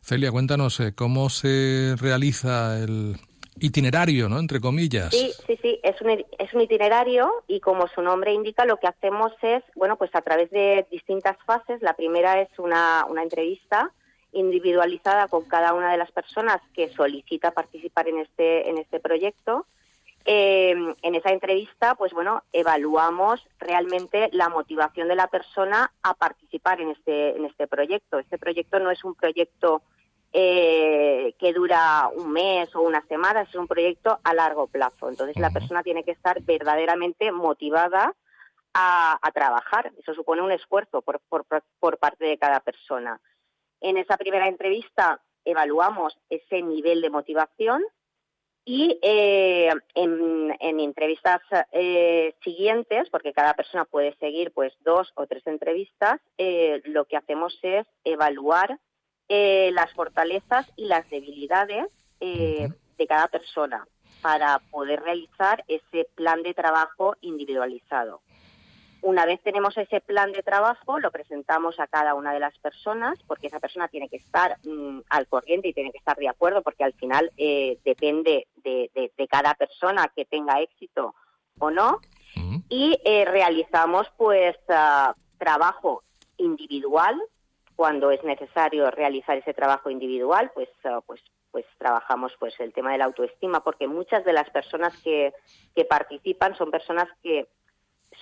[0.00, 3.16] Celia, cuéntanos eh, cómo se realiza el
[3.62, 4.38] itinerario, ¿no?
[4.38, 5.10] Entre comillas.
[5.10, 8.88] Sí, sí, sí, es un, es un itinerario y como su nombre indica, lo que
[8.88, 11.80] hacemos es, bueno, pues a través de distintas fases.
[11.80, 13.92] La primera es una, una entrevista
[14.32, 19.66] individualizada con cada una de las personas que solicita participar en este, en este proyecto.
[20.24, 26.80] Eh, en esa entrevista, pues bueno, evaluamos realmente la motivación de la persona a participar
[26.80, 28.18] en este, en este proyecto.
[28.18, 29.82] Este proyecto no es un proyecto
[30.32, 35.08] eh, que dura un mes o unas semanas, es un proyecto a largo plazo.
[35.08, 38.14] Entonces, la persona tiene que estar verdaderamente motivada
[38.74, 39.92] a, trabajar.
[39.98, 41.44] Eso supone un esfuerzo por, por,
[41.78, 43.20] por parte de cada persona.
[43.80, 47.82] En esa primera entrevista evaluamos ese nivel de motivación
[48.64, 51.40] y eh, en, entrevistas
[51.72, 57.16] eh, siguientes, porque cada persona puede seguir pues dos o tres entrevistas, eh, lo que
[57.16, 58.78] hacemos es evaluar
[59.72, 61.86] las fortalezas y las debilidades
[62.20, 63.86] de cada persona
[64.22, 68.22] para poder realizar ese plan de trabajo individualizado.
[69.02, 73.18] Una vez tenemos ese plan de trabajo, lo presentamos a cada una de las personas,
[73.26, 76.62] porque esa persona tiene que estar mm, al corriente y tiene que estar de acuerdo,
[76.62, 78.90] porque al final eh, depende de,
[79.28, 81.14] cada persona que tenga éxito
[81.58, 82.00] o no.
[82.68, 86.04] Y eh, realizamos, pues, ah, trabajo
[86.36, 87.20] individual
[87.76, 91.20] cuando es necesario realizar ese trabajo individual, pues, ah, pues,
[91.50, 95.32] pues trabajamos, pues, el tema de la autoestima, porque muchas de las personas que,
[95.74, 97.46] que participan son personas que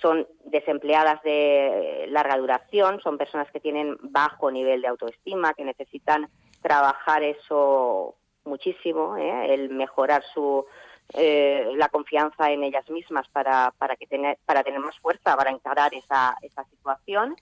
[0.01, 6.29] son desempleadas de larga duración, son personas que tienen bajo nivel de autoestima, que necesitan
[6.61, 9.53] trabajar eso muchísimo, ¿eh?
[9.53, 10.65] el mejorar su
[11.13, 15.51] eh, la confianza en ellas mismas para, para que tener para tener más fuerza para
[15.51, 17.35] encarar esa, esa situación.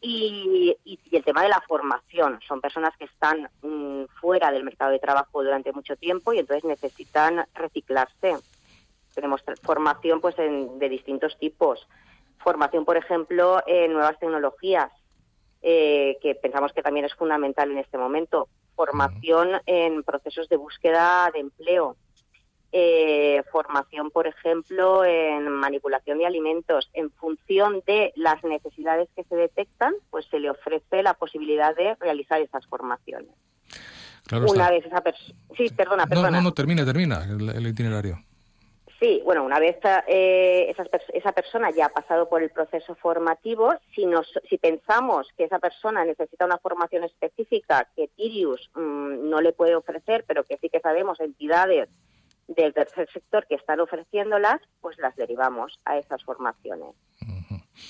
[0.00, 2.38] Y, y, el tema de la formación.
[2.46, 6.64] Son personas que están mm, fuera del mercado de trabajo durante mucho tiempo y entonces
[6.64, 8.36] necesitan reciclarse
[9.18, 11.88] tenemos formación pues de distintos tipos.
[12.38, 14.92] Formación, por ejemplo, en nuevas tecnologías,
[15.60, 18.48] eh, que pensamos que también es fundamental en este momento.
[18.76, 21.96] Formación en procesos de búsqueda de empleo.
[22.70, 26.90] Eh, formación, por ejemplo, en manipulación de alimentos.
[26.92, 31.94] En función de las necesidades que se detectan, pues se le ofrece la posibilidad de
[31.96, 33.30] realizar esas formaciones.
[34.30, 35.34] Una vez esa persona...
[35.56, 36.30] Sí, perdona, perdona.
[36.30, 38.18] No, no, no, termina, termina el itinerario.
[39.00, 40.74] Sí, bueno, una vez eh,
[41.14, 44.04] esa, persona ya ha pasado por el proceso formativo, si,
[44.48, 49.76] si pensamos que esa persona necesita una formación específica que Tirius mm, no le puede
[49.76, 51.88] ofrecer, pero que sí que sabemos entidades
[52.48, 56.94] del tercer sector que están ofreciéndolas, pues las derivamos a esas formaciones.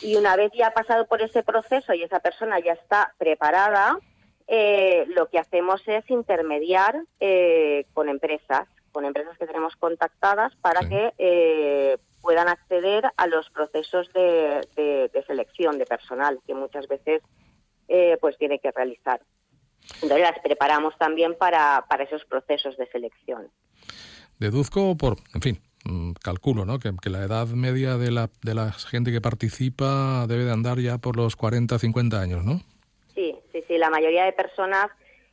[0.02, 3.98] Y una vez ya ha pasado por ese proceso y esa persona ya está preparada,
[4.46, 10.80] eh, lo que hacemos es intermediar eh, con empresas con empresas que tenemos contactadas para
[10.80, 14.66] que eh, puedan acceder a los procesos de,
[15.26, 17.22] selección de personal que muchas veces
[17.86, 19.20] eh, pues tiene que realizar.
[20.02, 23.50] Entonces las preparamos también para, para esos procesos de selección.
[24.38, 26.78] Deduzco por, en fin, mm, calculo, ¿no?
[26.78, 30.78] Que, que, la edad media de la, de la gente que participa debe de andar
[30.78, 32.60] ya por los 40, 50 años, ¿no?
[33.14, 33.78] Sí, sí, sí.
[33.78, 34.90] La mayoría de personas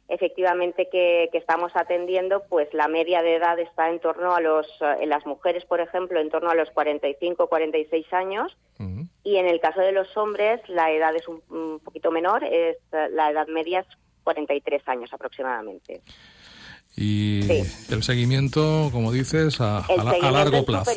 [0.07, 4.97] efectivamente que, estamos atendiendo, pues la media de edad está en torno a los, eh,
[5.01, 8.57] en las mujeres, por ejemplo, en torno a los 45, 46 años,
[9.23, 12.77] y en el caso de los hombres la edad es un, un, poquito menor, es
[12.91, 13.87] la edad media es
[14.23, 16.01] 43 años aproximadamente.
[16.97, 17.41] Y
[17.89, 19.85] el seguimiento, como dices, a,
[20.31, 20.91] largo plazo.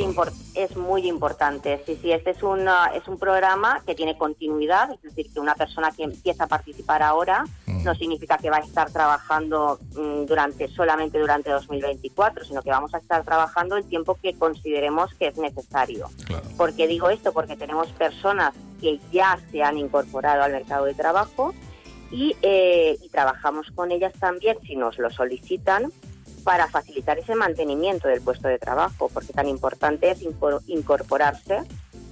[0.54, 1.82] Es, muy importante.
[1.86, 5.40] Sí, sí, este es un, uh, es un programa que tiene continuidad, es decir, que
[5.40, 7.82] una persona que empieza a participar ahora mm.
[7.82, 12.94] no significa que va a estar trabajando mm, durante solamente durante 2024, sino que vamos
[12.94, 16.08] a estar trabajando el tiempo que consideremos que es necesario.
[16.56, 17.32] ¿Por qué digo esto?
[17.32, 21.54] Porque tenemos personas que ya se han incorporado al mercado de trabajo
[22.10, 25.92] eh, y, trabajamos con ellas también, si nos lo solicitan,
[26.44, 30.22] para facilitar ese mantenimiento del puesto de trabajo, porque tan importante es
[30.66, 31.62] incorporarse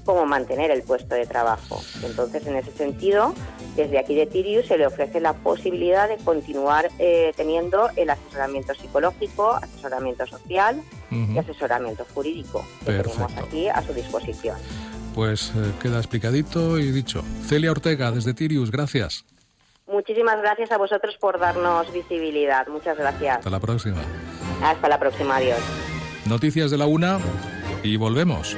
[0.05, 1.83] como mantener el puesto de trabajo.
[2.03, 3.35] Entonces, en ese sentido,
[3.75, 8.75] desde aquí de Tirius se le ofrece la posibilidad de continuar eh, teniendo el asesoramiento
[8.75, 10.81] psicológico, asesoramiento social
[11.11, 14.57] y asesoramiento jurídico que tenemos aquí a su disposición.
[15.15, 17.23] Pues eh, queda explicadito y dicho.
[17.47, 19.25] Celia Ortega, desde Tirius, gracias.
[19.87, 22.67] Muchísimas gracias a vosotros por darnos visibilidad.
[22.67, 23.39] Muchas gracias.
[23.39, 24.03] Hasta la próxima.
[24.63, 25.37] Hasta la próxima.
[25.37, 25.61] Adiós.
[26.25, 27.21] Noticias de la una
[27.83, 28.57] y volvemos.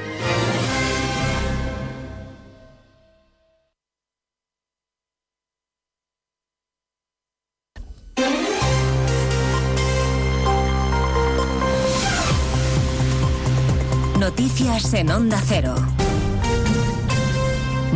[14.19, 15.75] Noticias en Onda Cero.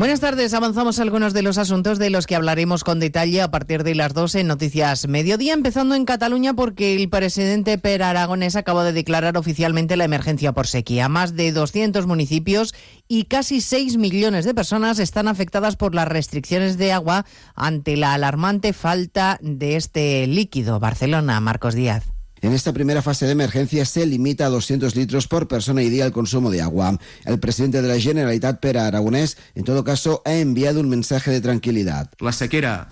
[0.03, 3.85] Buenas tardes, avanzamos algunos de los asuntos de los que hablaremos con detalle a partir
[3.85, 8.83] de las 12 en Noticias Mediodía, empezando en Cataluña porque el presidente Per Aragonés acaba
[8.83, 11.09] de declarar oficialmente la emergencia por sequía.
[11.09, 12.75] Más de 200 municipios
[13.07, 17.25] y casi 6 millones de personas están afectadas por las restricciones de agua
[17.55, 20.81] ante la alarmante falta de este líquido.
[20.81, 22.22] Barcelona, Marcos Díaz.
[22.43, 26.05] En esta primera fase de emergencia se limita a 200 litros por persona y día
[26.05, 26.99] el consumo de agua.
[27.25, 31.41] El presidente de la Generalitat, Pere Aragonés, en todo caso, ha enviado un mensaje de
[31.41, 32.11] tranquilidad.
[32.19, 32.89] La sequera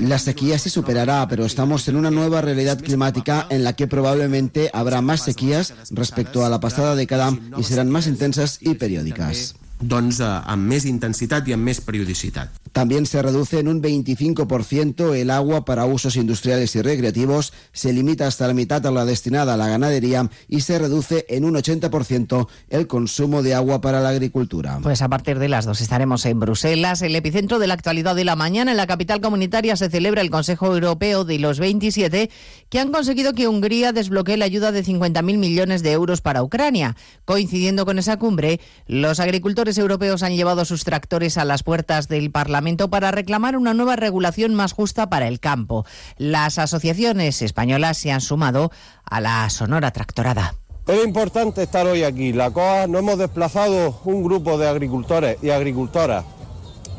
[0.00, 4.68] la sequía se superará, pero estamos en una nueva realidad climática en la que probablemente
[4.72, 9.54] habrá más sequías respecto a la pasada década y serán más intensas y periódicas.
[9.80, 12.60] Doncs, eh, amb més intensitat i amb més periodicitat.
[12.72, 18.26] También se reduce en un 25% el agua para usos industriales y recreativos, se limita
[18.28, 22.46] hasta la mitad a la destinada a la ganadería y se reduce en un 80%
[22.68, 24.78] el consumo de agua para la agricultura.
[24.82, 28.24] Pues a partir de las dos estaremos en Bruselas, el epicentro de la actualidad de
[28.24, 28.70] la mañana.
[28.70, 32.30] En la capital comunitaria se celebra el Consejo Europeo de los 27
[32.68, 36.96] que han conseguido que Hungría desbloquee la ayuda de 50.000 millones de euros para Ucrania.
[37.24, 42.30] Coincidiendo con esa cumbre, los agricultores europeos han llevado sus tractores a las puertas del
[42.30, 45.84] Parlamento para reclamar una nueva regulación más justa para el campo.
[46.16, 48.70] Las asociaciones españolas se han sumado
[49.04, 50.54] a la sonora tractorada.
[50.86, 52.32] Es importante estar hoy aquí.
[52.32, 56.24] La COA nos hemos desplazado un grupo de agricultores y agricultoras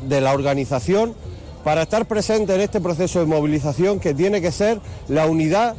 [0.08, 1.14] de la organización
[1.64, 5.76] para estar presente en este proceso de movilización que tiene que ser la unidad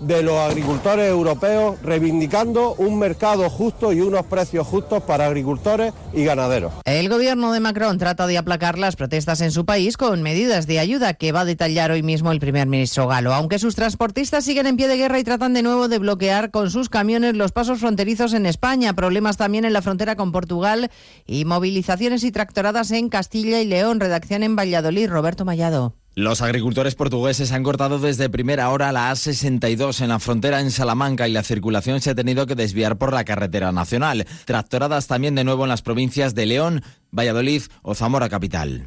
[0.00, 6.24] de los agricultores europeos reivindicando un mercado justo y unos precios justos para agricultores y
[6.24, 6.72] ganaderos.
[6.84, 10.78] El gobierno de Macron trata de aplacar las protestas en su país con medidas de
[10.78, 13.32] ayuda que va a detallar hoy mismo el primer ministro galo.
[13.34, 16.70] Aunque sus transportistas siguen en pie de guerra y tratan de nuevo de bloquear con
[16.70, 20.90] sus camiones los pasos fronterizos en España, problemas también en la frontera con Portugal
[21.26, 24.00] y movilizaciones y tractoradas en Castilla y León.
[24.00, 25.94] Redacción en Valladolid, Roberto Mallado.
[26.16, 31.26] Los agricultores portugueses han cortado desde primera hora la A62 en la frontera en Salamanca
[31.26, 34.24] y la circulación se ha tenido que desviar por la carretera nacional.
[34.44, 38.86] Tractoradas también de nuevo en las provincias de León, Valladolid o Zamora capital.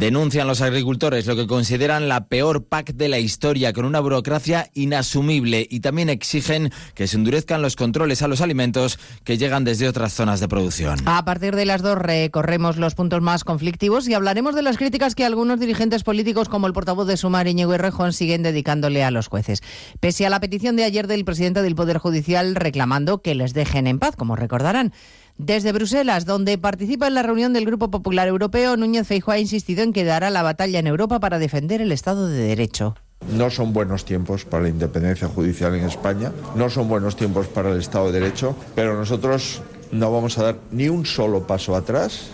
[0.00, 4.70] Denuncian los agricultores lo que consideran la peor PAC de la historia, con una burocracia
[4.72, 9.86] inasumible y también exigen que se endurezcan los controles a los alimentos que llegan desde
[9.86, 11.00] otras zonas de producción.
[11.04, 15.14] A partir de las dos recorremos los puntos más conflictivos y hablaremos de las críticas
[15.14, 19.28] que algunos dirigentes políticos como el portavoz de Sumar, Íñigo Errejón, siguen dedicándole a los
[19.28, 19.62] jueces.
[20.00, 23.86] Pese a la petición de ayer del presidente del Poder Judicial reclamando que les dejen
[23.86, 24.94] en paz, como recordarán.
[25.38, 29.82] Desde Bruselas, donde participa en la reunión del Grupo Popular Europeo, Núñez Feijóo ha insistido
[29.82, 32.94] en que dará la batalla en Europa para defender el Estado de Derecho.
[33.36, 37.70] No son buenos tiempos para la independencia judicial en España, no son buenos tiempos para
[37.70, 39.62] el Estado de Derecho, pero nosotros
[39.92, 42.30] no vamos a dar ni un solo paso atrás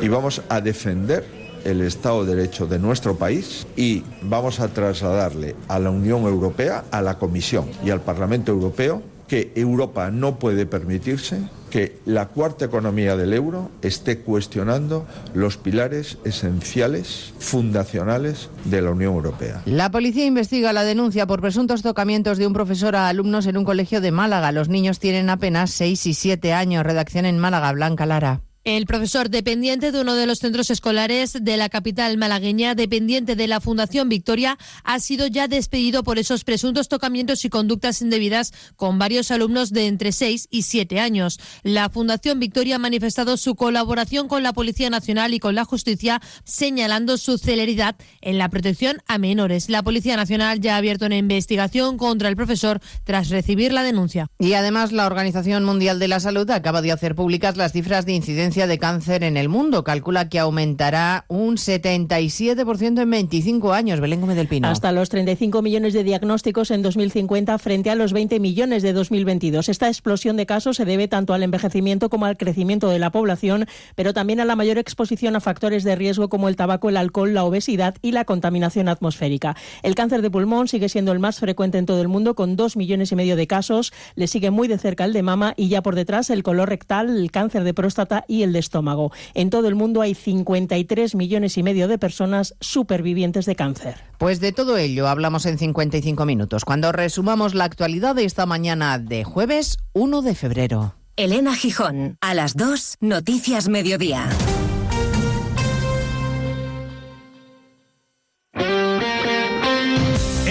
[0.00, 1.24] y vamos a defender
[1.64, 6.84] el Estado de Derecho de nuestro país y vamos a trasladarle a la Unión Europea,
[6.90, 11.38] a la Comisión y al Parlamento Europeo que Europa no puede permitirse
[11.70, 19.14] que la cuarta economía del euro esté cuestionando los pilares esenciales, fundacionales de la Unión
[19.14, 19.62] Europea.
[19.64, 23.64] La policía investiga la denuncia por presuntos tocamientos de un profesor a alumnos en un
[23.64, 24.52] colegio de Málaga.
[24.52, 26.84] Los niños tienen apenas 6 y 7 años.
[26.84, 28.42] Redacción en Málaga, Blanca Lara.
[28.62, 33.48] El profesor dependiente de uno de los centros escolares de la capital malagueña, dependiente de
[33.48, 38.98] la Fundación Victoria, ha sido ya despedido por esos presuntos tocamientos y conductas indebidas con
[38.98, 41.40] varios alumnos de entre 6 y 7 años.
[41.62, 46.20] La Fundación Victoria ha manifestado su colaboración con la Policía Nacional y con la Justicia,
[46.44, 49.70] señalando su celeridad en la protección a menores.
[49.70, 54.26] La Policía Nacional ya ha abierto una investigación contra el profesor tras recibir la denuncia.
[54.38, 58.12] Y además, la Organización Mundial de la Salud acaba de hacer públicas las cifras de
[58.12, 59.84] incidencia de cáncer en el mundo.
[59.84, 64.00] Calcula que aumentará un 77% en 25 años.
[64.00, 64.68] Belén Gómez del Pino.
[64.68, 69.68] Hasta los 35 millones de diagnósticos en 2050 frente a los 20 millones de 2022.
[69.68, 73.66] Esta explosión de casos se debe tanto al envejecimiento como al crecimiento de la población,
[73.94, 77.34] pero también a la mayor exposición a factores de riesgo como el tabaco, el alcohol,
[77.34, 79.56] la obesidad y la contaminación atmosférica.
[79.82, 82.76] El cáncer de pulmón sigue siendo el más frecuente en todo el mundo con 2
[82.76, 83.92] millones y medio de casos.
[84.14, 87.10] Le sigue muy de cerca el de mama y ya por detrás el color rectal,
[87.10, 89.12] el cáncer de próstata y el de estómago.
[89.34, 93.96] En todo el mundo hay 53 millones y medio de personas supervivientes de cáncer.
[94.18, 98.98] Pues de todo ello hablamos en 55 minutos, cuando resumamos la actualidad de esta mañana
[98.98, 100.94] de jueves 1 de febrero.
[101.16, 104.28] Elena Gijón, a las 2, Noticias Mediodía.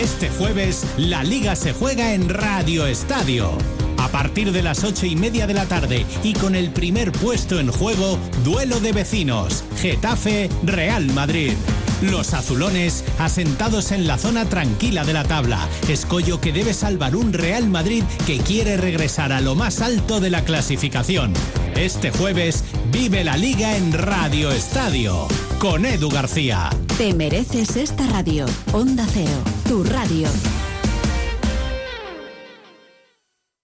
[0.10, 3.52] Este jueves, la liga se juega en Radio Estadio.
[4.00, 7.60] A partir de las ocho y media de la tarde y con el primer puesto
[7.60, 11.54] en juego, duelo de vecinos, Getafe Real Madrid.
[12.02, 15.68] Los azulones asentados en la zona tranquila de la tabla.
[15.90, 20.30] Escollo que debe salvar un Real Madrid que quiere regresar a lo más alto de
[20.30, 21.34] la clasificación.
[21.76, 25.28] Este jueves vive la liga en Radio Estadio
[25.60, 26.70] con Edu García.
[26.98, 28.46] Te mereces esta radio.
[28.72, 30.28] Onda Cero, tu radio.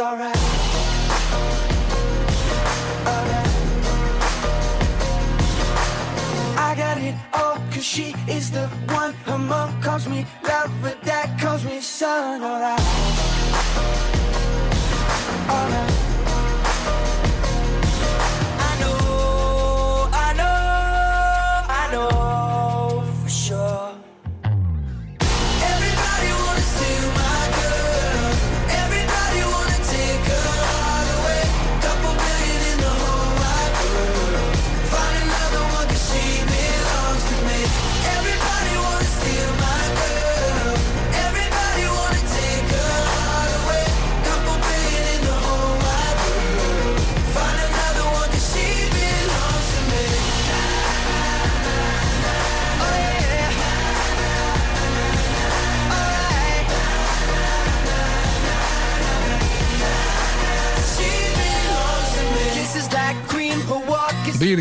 [0.00, 0.39] Alright.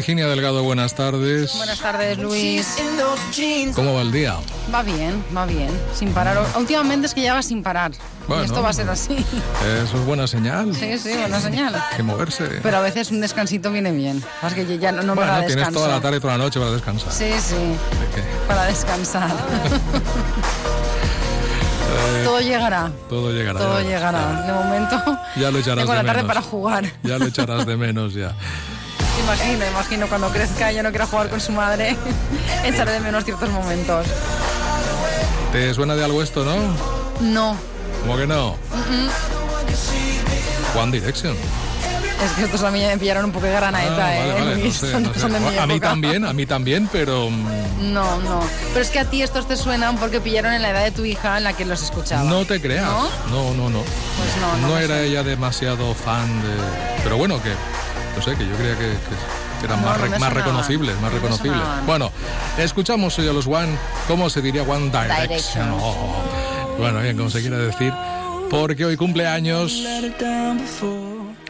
[0.10, 1.56] Virginia Delgado, buenas tardes.
[1.56, 2.66] Buenas tardes, Luis.
[3.76, 4.38] ¿Cómo va el día?
[4.74, 6.36] Va bien, va bien, sin parar.
[6.58, 7.92] Últimamente es que ya va sin parar.
[8.28, 8.42] Bueno.
[8.42, 9.24] y esto va a ser así.
[9.84, 10.74] Eso es buena señal.
[10.74, 11.76] Sí, sí, buena señal.
[11.96, 12.60] Que moverse.
[12.64, 14.24] Pero a veces un descansito viene bien.
[14.42, 16.40] Es que yo ya no, no me bueno, da tienes toda la tarde y toda
[16.40, 17.14] la noche para descansar.
[17.14, 18.24] Sí, sí, ¿De qué?
[18.48, 19.30] para descansar.
[21.92, 22.92] Eh, Todo llegará.
[23.10, 23.60] todo llegará.
[23.60, 24.44] Todo ya, llegará.
[24.44, 26.28] De momento, Ya lo echarás tengo de la tarde menos.
[26.28, 26.86] para jugar.
[27.04, 28.36] Ya lo echarás de menos ya.
[29.24, 31.96] Imagino, imagino cuando crezca ya no quiera jugar con su madre,
[32.66, 34.06] echaré de menos ciertos momentos.
[35.52, 36.56] ¿Te suena de algo esto, no?
[37.22, 37.56] No.
[38.02, 38.56] ¿Cómo que no?
[40.76, 41.36] One Direction.
[42.24, 44.20] Es que estos a mí me pillaron un poco de granaeta, Ah, ¿eh?
[44.20, 44.76] vale, vale, no Luis?
[44.76, 45.20] sé, Son- no sé.
[45.22, 48.42] son de mi A mí también, a mí también, pero mm, No, no.
[48.74, 51.06] Pero es que a ti estos te suenan porque pillaron en la edad de tu
[51.06, 52.24] hija en la que los escuchaba.
[52.30, 52.86] no te creas.
[52.86, 53.10] ¿No?
[53.32, 53.80] No, no, no.
[53.84, 54.78] Pues no, no.
[54.80, 56.50] Era ella demasiado fan de...
[57.04, 57.54] Pero bueno, que...
[58.20, 58.98] No sé, que yo creía que,
[59.60, 61.62] que eran No, más, no re- me más reconocibles, más No me reconocibles.
[61.86, 62.12] Bueno,
[62.58, 63.78] escuchamos hoy a los One,
[64.10, 65.72] ¿cómo se diría One Direction?
[65.80, 66.22] Oh,
[66.78, 67.94] bueno, bien, como se quiera decir,
[68.50, 69.72] porque hoy cumple años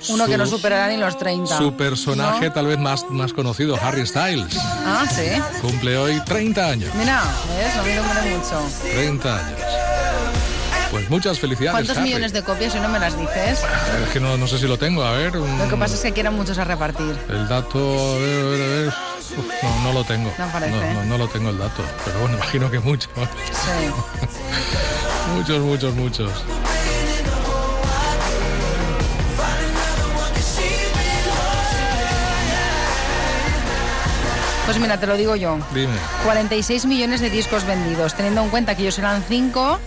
[0.10, 1.58] Uno que no su- superará ni los 30.
[1.58, 2.54] su personaje ¿No?
[2.54, 4.56] tal vez más, más conocido, Harry Styles.
[4.86, 5.30] Ah, sí.
[5.62, 6.94] Cumple hoy 30 años.
[6.96, 7.24] Mira,
[7.58, 7.76] ¿ves?
[7.78, 8.62] Lo miro mira mucho.
[8.94, 9.60] 30 años.
[10.92, 11.72] Pues muchas felicidades.
[11.76, 12.08] ¿Cuántos Harry.
[12.08, 13.60] millones de copias si no me las dices?
[14.04, 15.38] Es que no, no sé si lo tengo, a ver.
[15.38, 17.16] un- Lo que pasa es que quieren muchos a repartir.
[17.30, 18.88] El dato, a ver, a ver, a ver.
[19.38, 20.34] Uf, no, no lo tengo.
[20.38, 20.72] No aparece.
[20.72, 21.84] No, no, no lo tengo el dato.
[22.06, 23.10] Pero bueno, imagino que muchos.
[23.52, 25.36] Sí.
[25.36, 26.32] muchos, muchos, muchos.
[34.66, 35.58] Pues mira, te lo digo yo.
[35.74, 35.94] Dime.
[36.24, 38.14] 46 millones de discos vendidos.
[38.14, 39.80] Teniendo en cuenta que ellos eran 5,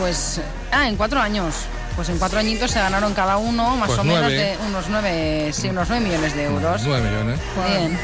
[0.00, 0.40] pues...
[0.72, 1.54] Ah, en cuatro años.
[1.94, 4.36] Pues en cuatro añitos se ganaron cada uno más Pues o menos nueve.
[4.36, 6.82] de unos 9, sí, unos 9 millones de euros.
[6.84, 7.38] 9 millones.
[7.68, 7.98] Bien.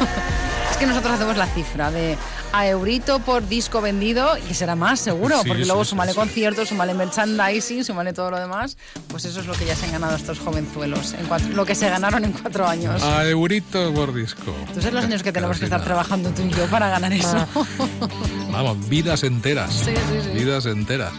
[0.70, 2.18] es que nosotros hacemos la cifra de
[2.52, 6.18] a eurito por disco vendido y será más seguro, Sí, porque luego sí, sumale sí.
[6.18, 8.76] conciertos, sumale merchandising, sumale todo lo demás,
[9.08, 11.74] pues eso es lo que ya se han ganado estos jovenzuelos, en cuatro- lo que
[11.74, 13.02] se ganaron en cuatro años.
[13.02, 14.54] A eurito por disco.
[14.74, 17.46] Tú sabes los años que tenemos que estar trabajando tú y yo para ganar eso.
[18.50, 19.72] Vamos, vidas enteras.
[19.72, 20.28] Sí, sí, sí.
[20.38, 21.12] Vidas enteras.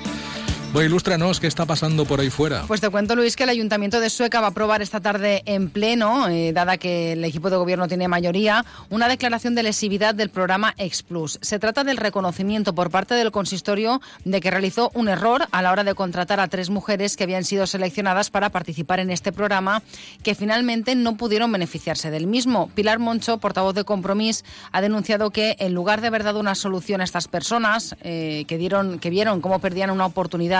[0.72, 2.64] Bueno, ilústranos qué está pasando por ahí fuera.
[2.68, 5.72] Pues te cuento, Luis, que el Ayuntamiento de Sueca va a aprobar esta tarde en
[5.72, 10.30] pleno, eh, dada que el equipo de gobierno tiene mayoría, una declaración de lesividad del
[10.30, 11.40] programa Explus.
[11.42, 15.72] Se trata del reconocimiento por parte del consistorio de que realizó un error a la
[15.72, 19.82] hora de contratar a tres mujeres que habían sido seleccionadas para participar en este programa,
[20.22, 22.70] que finalmente no pudieron beneficiarse del mismo.
[22.76, 27.02] Pilar Moncho, portavoz de Compromís, ha denunciado que en lugar de haber dado una solución
[27.02, 30.59] a estas personas eh, que, dieron, que vieron cómo perdían una oportunidad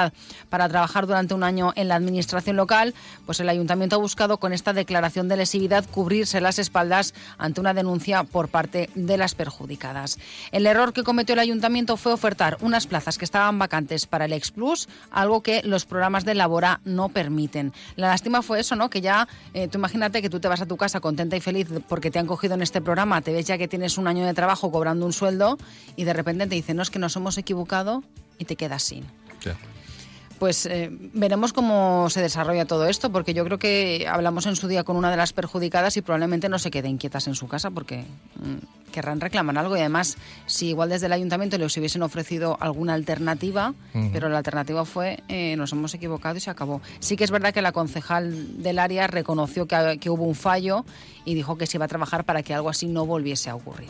[0.50, 2.94] para trabajar durante un año en la administración local,
[3.26, 7.74] pues el ayuntamiento ha buscado con esta declaración de lesividad cubrirse las espaldas ante una
[7.74, 10.20] denuncia por parte de las perjudicadas.
[10.52, 14.34] El error que cometió el ayuntamiento fue ofertar unas plazas que estaban vacantes para el
[14.34, 17.74] Explus, algo que los programas de Labora no permiten.
[17.96, 18.90] La lástima fue eso, ¿no?
[18.90, 21.68] Que ya, eh, tú imagínate que tú te vas a tu casa contenta y feliz
[21.88, 24.34] porque te han cogido en este programa, te ves ya que tienes un año de
[24.34, 25.58] trabajo cobrando un sueldo
[25.96, 28.04] y de repente te dicen, no, es que nos hemos equivocado
[28.38, 29.06] y te quedas sin.
[29.42, 29.56] Ya.
[30.40, 34.70] Pues eh, veremos cómo se desarrolla todo esto, porque yo creo que hablamos en su
[34.70, 37.72] día con una de las perjudicadas y probablemente no se quede inquietas en su casa
[37.72, 38.06] porque
[38.38, 39.76] mm, querrán reclamar algo.
[39.76, 43.74] Y además, si igual desde el ayuntamiento les hubiesen ofrecido alguna alternativa,
[44.14, 46.82] pero la alternativa fue eh, nos hemos equivocado y se acabó.
[47.00, 50.86] Sí que es verdad que la concejal del área reconoció que, que hubo un fallo
[51.26, 53.90] y dijo que se iba a trabajar para que algo así no volviese a ocurrir.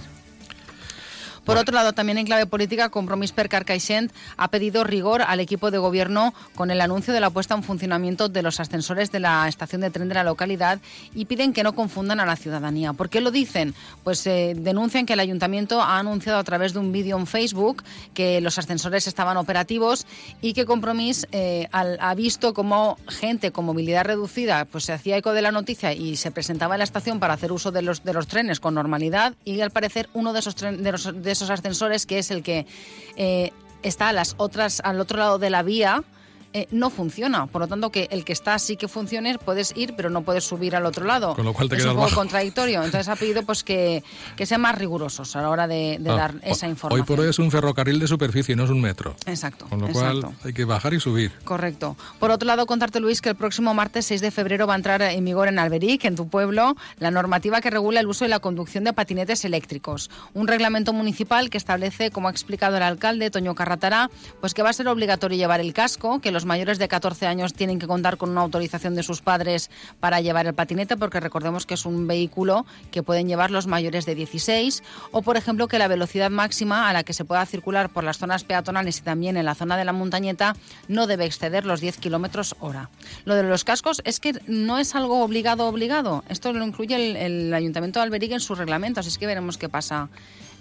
[1.45, 5.71] Por otro lado, también en clave política, Compromís per Carcaixent ha pedido rigor al equipo
[5.71, 9.47] de gobierno con el anuncio de la puesta en funcionamiento de los ascensores de la
[9.47, 10.79] estación de tren de la localidad
[11.15, 12.93] y piden que no confundan a la ciudadanía.
[12.93, 13.73] ¿Por qué lo dicen?
[14.03, 17.83] Pues eh, denuncian que el ayuntamiento ha anunciado a través de un vídeo en Facebook
[18.13, 20.05] que los ascensores estaban operativos
[20.41, 25.17] y que Compromís eh, al- ha visto como gente con movilidad reducida pues se hacía
[25.17, 28.03] eco de la noticia y se presentaba en la estación para hacer uso de los,
[28.03, 31.28] de los trenes con normalidad y al parecer uno de esos, tren- de los- de
[31.31, 32.65] esos ascensores que es el que
[33.15, 33.51] eh,
[33.83, 36.03] está a las otras, al otro lado de la vía
[36.53, 37.47] eh, no funciona.
[37.47, 40.43] Por lo tanto, que el que está sí que funcione, puedes ir, pero no puedes
[40.43, 41.35] subir al otro lado.
[41.35, 42.15] Con lo cual te es un poco bajo.
[42.15, 42.83] contradictorio.
[42.83, 44.03] Entonces ha pedido pues que,
[44.35, 47.05] que sean más rigurosos a la hora de, de Ah, dar esa Hoy información.
[47.05, 49.15] por hoy es un ferrocarril de superficie, no es un metro.
[49.25, 49.65] Exacto.
[49.69, 50.21] Con lo exacto.
[50.21, 51.31] cual hay que bajar y subir.
[51.43, 51.95] Correcto.
[52.19, 55.01] Por otro lado, contarte, Luis, que el próximo martes 6 de febrero va a entrar
[55.01, 58.39] en vigor en Alberic, en tu pueblo, la normativa que regula el uso y la
[58.39, 60.09] conducción de patinetes eléctricos.
[60.33, 64.09] Un reglamento municipal que establece, como ha explicado el alcalde, Toño Carratará,
[64.41, 67.53] pues que va a ser obligatorio llevar el casco, que los mayores de 14 años
[67.53, 69.69] tienen que contar con una autorización de sus padres
[69.99, 74.05] para llevar el patinete, porque recordemos que es un vehículo que pueden llevar los mayores
[74.05, 77.89] de 16, o por ejemplo que la velocidad máxima a la que se pueda circular
[77.89, 80.55] por las zonas peatonales y también en la zona de la montañeta
[80.87, 82.89] no debe exceder los 10 kilómetros hora.
[83.25, 86.23] Lo de los cascos es que no es algo obligado obligado.
[86.29, 90.09] Esto lo incluye el, Ayuntamiento de Alberic en sus reglamentos, así que veremos qué pasa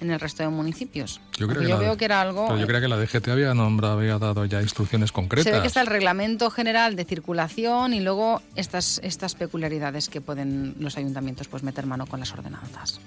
[0.01, 1.21] en el resto de municipios.
[1.39, 2.47] Yo, creo Porque que yo la- veo que era algo...
[2.47, 5.45] Pero yo creo que la DGT había, nombrado, había dado ya instrucciones concretas.
[5.45, 10.21] Se ve que está el reglamento general de circulación y luego estas, estas peculiaridades que
[10.21, 13.01] pueden los ayuntamientos pues meter mano con las ordenanzas.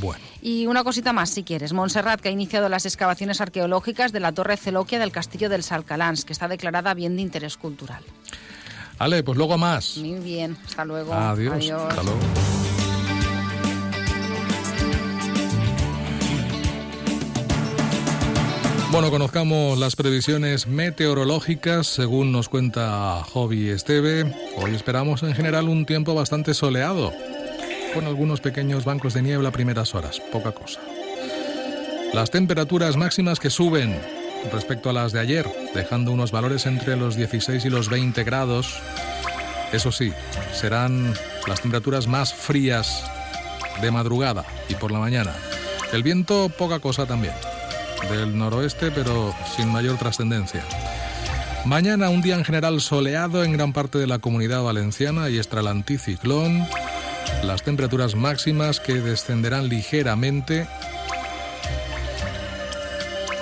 [0.00, 0.22] Bueno.
[0.42, 1.72] Y una cosita más, si quieres.
[1.72, 6.24] Montserrat, que ha iniciado las excavaciones arqueológicas de la Torre Celoquia del Castillo del Salcalans,
[6.24, 8.02] que está declarada bien de interés cultural.
[8.98, 9.96] Ale, pues luego más.
[9.96, 11.14] Muy bien, hasta luego.
[11.14, 11.70] Adiós.
[11.70, 12.59] Hasta luego.
[18.92, 24.34] Bueno, conozcamos las previsiones meteorológicas según nos cuenta Hobby Esteve.
[24.56, 27.12] Hoy esperamos en general un tiempo bastante soleado,
[27.94, 30.80] con algunos pequeños bancos de niebla a primeras horas, poca cosa.
[32.12, 33.96] Las temperaturas máximas que suben
[34.52, 38.80] respecto a las de ayer, dejando unos valores entre los 16 y los 20 grados.
[39.72, 40.12] Eso sí,
[40.52, 41.14] serán
[41.46, 43.04] las temperaturas más frías
[43.80, 45.32] de madrugada y por la mañana.
[45.92, 47.34] El viento, poca cosa también.
[48.08, 50.64] Del noroeste, pero sin mayor trascendencia.
[51.64, 55.60] Mañana un día en general soleado en gran parte de la comunidad valenciana y extra
[55.60, 56.66] el anticiclón.
[57.44, 60.66] Las temperaturas máximas que descenderán ligeramente.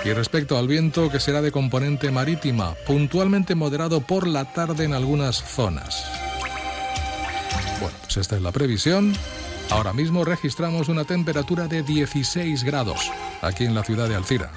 [0.05, 4.95] Y respecto al viento, que será de componente marítima, puntualmente moderado por la tarde en
[4.95, 6.05] algunas zonas.
[7.81, 9.15] Bueno, pues esta es la previsión.
[9.71, 13.11] Ahora mismo registramos una temperatura de 16 grados
[13.43, 14.51] aquí en la ciudad de Alcira.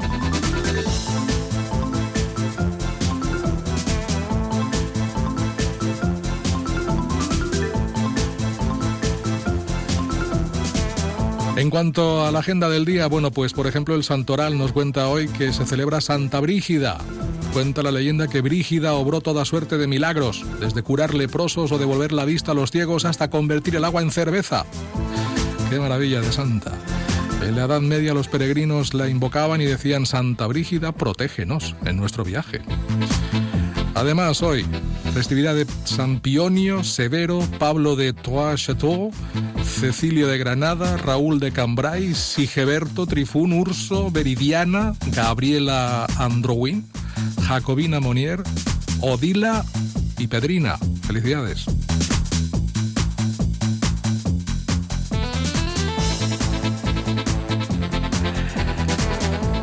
[11.57, 15.09] En cuanto a la agenda del día, bueno, pues por ejemplo el Santoral nos cuenta
[15.09, 16.97] hoy que se celebra Santa Brígida.
[17.53, 22.13] Cuenta la leyenda que Brígida obró toda suerte de milagros, desde curar leprosos o devolver
[22.13, 24.65] la vista a los ciegos hasta convertir el agua en cerveza.
[25.69, 26.71] ¡Qué maravilla de santa!
[27.41, 32.23] En la Edad Media los peregrinos la invocaban y decían Santa Brígida, protégenos en nuestro
[32.23, 32.61] viaje.
[34.01, 34.65] Además, hoy,
[35.13, 39.11] festividad de San Pionio, Severo, Pablo de Trois-Chateau,
[39.63, 46.83] Cecilio de Granada, Raúl de Cambrai, Sigeberto, Trifún, Urso, Veridiana, Gabriela Androwin,
[47.43, 48.41] Jacobina Monier,
[49.01, 49.63] Odila
[50.17, 50.79] y Pedrina.
[51.05, 51.65] Felicidades.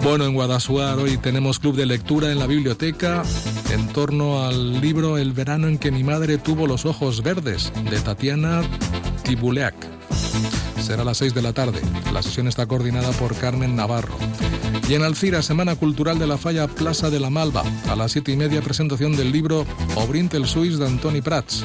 [0.05, 3.25] Bueno, en Guadasuar hoy tenemos club de lectura en la biblioteca
[3.71, 8.01] en torno al libro El verano en que mi madre tuvo los ojos verdes de
[8.01, 8.63] Tatiana
[9.25, 9.75] Tibuleac.
[10.81, 11.81] Será a las 6 de la tarde.
[12.13, 14.17] La sesión está coordinada por Carmen Navarro.
[14.89, 17.63] Y en Alcira, Semana Cultural de la Falla Plaza de la Malva.
[17.91, 19.67] A las 7 y media, presentación del libro
[19.97, 21.65] Obrint el Suís de Antoni Prats.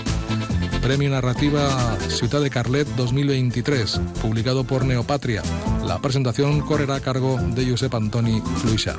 [0.81, 5.41] Premio Narrativa Ciudad de Carlet 2023, publicado por Neopatria.
[5.85, 8.97] La presentación correrá a cargo de Josep Antoni Fluixa.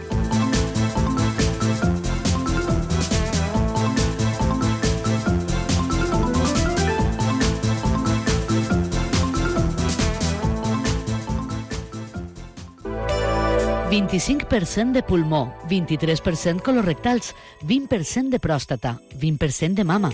[13.95, 17.32] ...25% de pulmó, 23% colorectals,
[17.62, 20.11] 20% de pròstata, 20% de mama.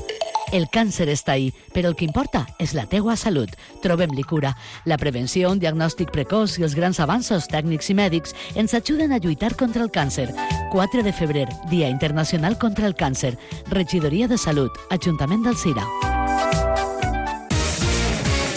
[0.52, 3.54] El càncer està ahí, però el que importa és la teua salut.
[3.80, 4.52] Trobem-li cura.
[4.84, 9.22] La prevenció, un diagnòstic precoç i els grans avanços tècnics i mèdics ens ajuden a
[9.22, 10.28] lluitar contra el càncer.
[10.74, 13.38] 4 de febrer, Dia Internacional contra el Càncer.
[13.70, 15.88] Regidoria de Salut, Ajuntament d'Alcira.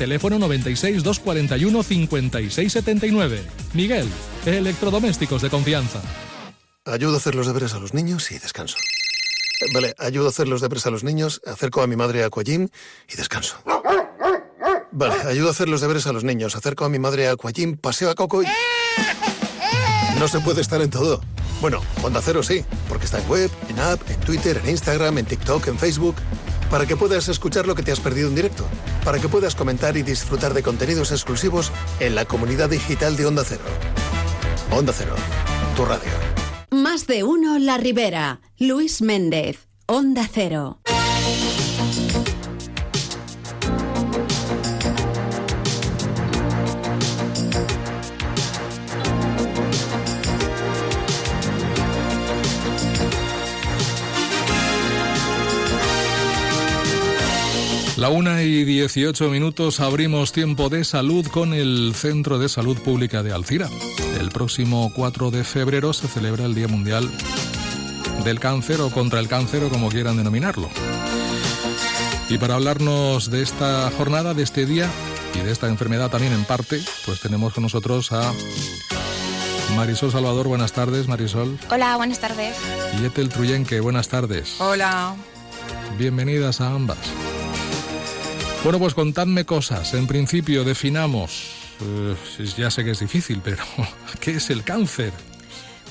[0.00, 3.42] teléfono 96 241 5679.
[3.74, 4.08] Miguel,
[4.46, 6.00] electrodomésticos de confianza.
[6.86, 8.78] Ayudo a hacer los deberes a los niños y descanso.
[9.74, 12.68] Vale, ayudo a hacer los deberes a los niños, acerco a mi madre a Aquagym
[13.12, 13.56] y descanso.
[14.90, 17.76] Vale, ayudo a hacer los deberes a los niños, acerco a mi madre a Aquagym,
[17.76, 18.46] paseo a Coco y...
[20.18, 21.20] No se puede estar en todo.
[21.60, 25.26] Bueno, Onda Cero sí, porque está en web, en app, en Twitter, en Instagram, en
[25.26, 26.16] TikTok, en Facebook.
[26.70, 28.64] Para que puedas escuchar lo que te has perdido en directo.
[29.04, 33.42] Para que puedas comentar y disfrutar de contenidos exclusivos en la comunidad digital de Onda
[33.44, 33.64] Cero.
[34.70, 35.14] Onda Cero,
[35.76, 36.12] tu radio.
[36.70, 38.40] Más de uno La Ribera.
[38.56, 39.66] Luis Méndez.
[39.86, 40.78] Onda Cero.
[58.00, 63.22] La una y 18 minutos abrimos tiempo de salud con el Centro de Salud Pública
[63.22, 63.68] de Alcira.
[64.18, 67.10] El próximo 4 de febrero se celebra el Día Mundial
[68.24, 70.70] del Cáncer o contra el cáncer o como quieran denominarlo.
[72.30, 74.88] Y para hablarnos de esta jornada, de este día
[75.34, 78.32] y de esta enfermedad también en parte, pues tenemos con nosotros a
[79.76, 80.48] Marisol Salvador.
[80.48, 81.58] Buenas tardes, Marisol.
[81.70, 82.56] Hola, buenas tardes.
[82.98, 83.78] Y Etel Truyenque.
[83.80, 84.58] Buenas tardes.
[84.58, 85.16] Hola.
[85.98, 86.96] Bienvenidas a ambas.
[88.62, 89.94] Bueno, pues contadme cosas.
[89.94, 91.50] En principio, definamos.
[91.80, 92.14] eh,
[92.58, 93.64] ya sé que es difícil, pero
[94.20, 95.12] ¿qué es el cáncer?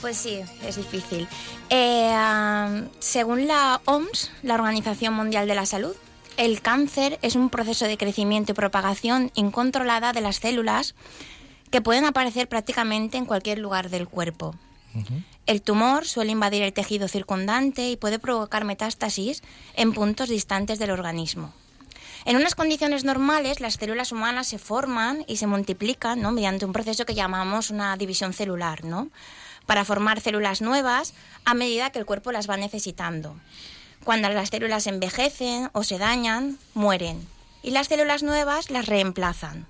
[0.01, 1.27] Pues sí, es difícil.
[1.71, 5.95] Eh, según la OMS, la Organización Mundial de la Salud,
[6.37, 10.93] el cáncer es un proceso de crecimiento y propagación incontrolada de las células
[11.71, 14.55] que pueden aparecer prácticamente en cualquier lugar del cuerpo.
[15.47, 19.41] El tumor suele invadir el tejido circundante y puede provocar metástasis
[19.75, 21.53] en puntos distantes del organismo.
[22.25, 26.31] En unas condiciones normales, las células humanas se forman y se multiplican ¿no?
[26.31, 29.09] mediante un proceso que llamamos una división celular, ¿no?
[29.65, 31.13] para formar células nuevas
[31.45, 33.35] a medida que el cuerpo las va necesitando.
[34.03, 37.27] Cuando las células envejecen o se dañan, mueren
[37.61, 39.67] y las células nuevas las reemplazan.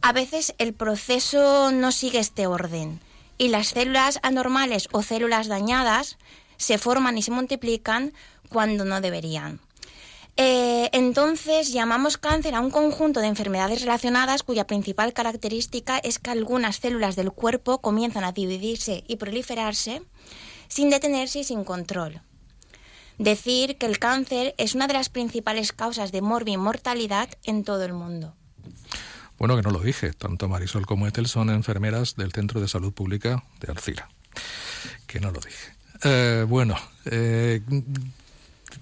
[0.00, 3.00] A veces el proceso no sigue este orden
[3.38, 6.18] y las células anormales o células dañadas
[6.56, 8.12] se forman y se multiplican
[8.48, 9.60] cuando no deberían.
[10.36, 16.30] Eh, entonces llamamos cáncer a un conjunto de enfermedades relacionadas cuya principal característica es que
[16.30, 20.02] algunas células del cuerpo comienzan a dividirse y proliferarse
[20.68, 22.22] sin detenerse y sin control.
[23.18, 27.92] Decir que el cáncer es una de las principales causas de morbi-mortalidad en todo el
[27.92, 28.34] mundo.
[29.38, 30.12] Bueno, que no lo dije.
[30.12, 34.08] Tanto Marisol como Etel son enfermeras del Centro de Salud Pública de Alcira.
[35.06, 35.76] Que no lo dije.
[36.04, 36.74] Eh, bueno,
[37.04, 37.60] eh,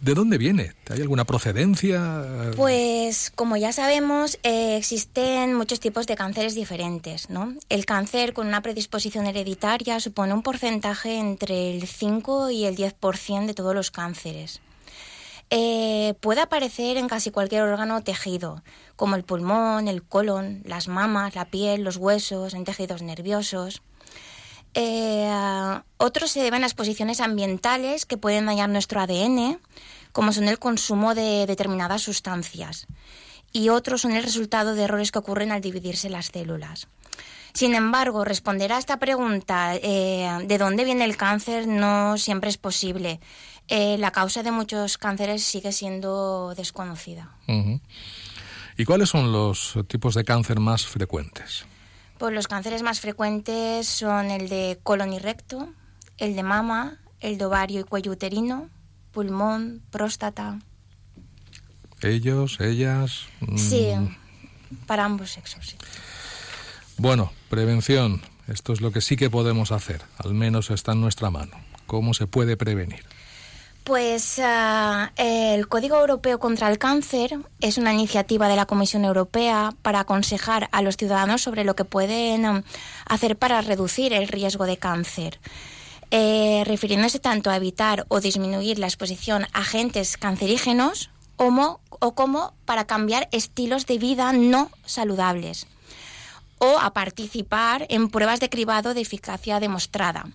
[0.01, 0.73] ¿De dónde viene?
[0.89, 2.53] ¿Hay alguna procedencia?
[2.57, 7.29] Pues como ya sabemos, eh, existen muchos tipos de cánceres diferentes.
[7.29, 7.55] ¿no?
[7.69, 13.47] El cáncer con una predisposición hereditaria supone un porcentaje entre el 5 y el 10%
[13.47, 14.63] de todos los cánceres.
[15.51, 18.63] Eh, puede aparecer en casi cualquier órgano o tejido,
[18.97, 23.83] como el pulmón, el colon, las mamas, la piel, los huesos, en tejidos nerviosos.
[24.75, 25.29] Eh,
[25.97, 29.59] otros se deben a exposiciones ambientales que pueden dañar nuestro ADN,
[30.13, 32.87] como son el consumo de determinadas sustancias.
[33.53, 36.89] Y otros son el resultado de errores que ocurren al dividirse las células.
[37.53, 42.59] Sin embargo, responder a esta pregunta eh, de dónde viene el cáncer no siempre es
[42.59, 43.21] posible.
[43.69, 47.35] Eh, la causa de muchos cánceres sigue siendo desconocida.
[48.77, 51.65] ¿Y cuáles son los tipos de cáncer más frecuentes?
[52.19, 55.69] Pues los cánceres más frecuentes son el de colon y recto,
[56.19, 58.69] el de mama, el de ovario y cuello uterino,
[59.13, 60.59] pulmón, próstata.
[62.03, 63.27] Ellos, ellas.
[63.41, 63.93] mm, Sí,
[64.87, 65.67] para ambos sexos.
[65.67, 65.77] sí.
[66.97, 68.21] Bueno, prevención.
[68.47, 70.03] Esto es lo que sí que podemos hacer.
[70.19, 71.53] Al menos está en nuestra mano.
[71.87, 73.05] ¿Cómo se puede prevenir?
[73.85, 79.73] Pues ah, el Código Europeo contra el Cáncer es una iniciativa de la Comisión Europea
[79.83, 82.63] para aconsejar a los ciudadanos sobre lo que pueden um,
[83.07, 85.41] hacer para reducir el riesgo de cáncer.
[86.13, 92.53] Eh, refiriéndose tanto a evitar o disminuir la exposición a agentes cancerígenos como, o como
[92.65, 95.69] para cambiar estilos de vida no saludables
[96.61, 100.27] o a participar en pruebas de cribado de eficacia demostrada.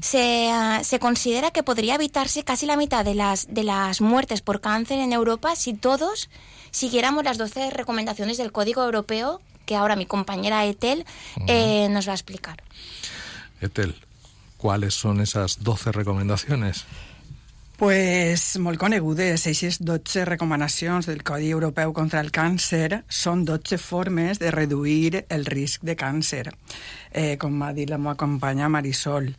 [0.00, 4.40] Se, ah, se considera que podría evitarse casi la mitad de las, de las muertes
[4.40, 6.30] por cáncer en Europa si todos
[6.70, 11.04] siguiéramos las 12 recomendaciones del Código Europeo que ahora mi compañera Etel
[11.46, 12.62] eh, nos va a explicar.
[13.60, 13.94] Etel,
[14.56, 16.84] ¿cuáles son esas 12 recomendaciones?
[17.76, 24.40] Pues molt conegudes, aquestes 12 recomanacions del Codi Europeu contra el Càncer són 12 formes
[24.40, 26.54] de reduir el risc de càncer,
[27.12, 29.34] eh, com ha dit la meva companya Marisol.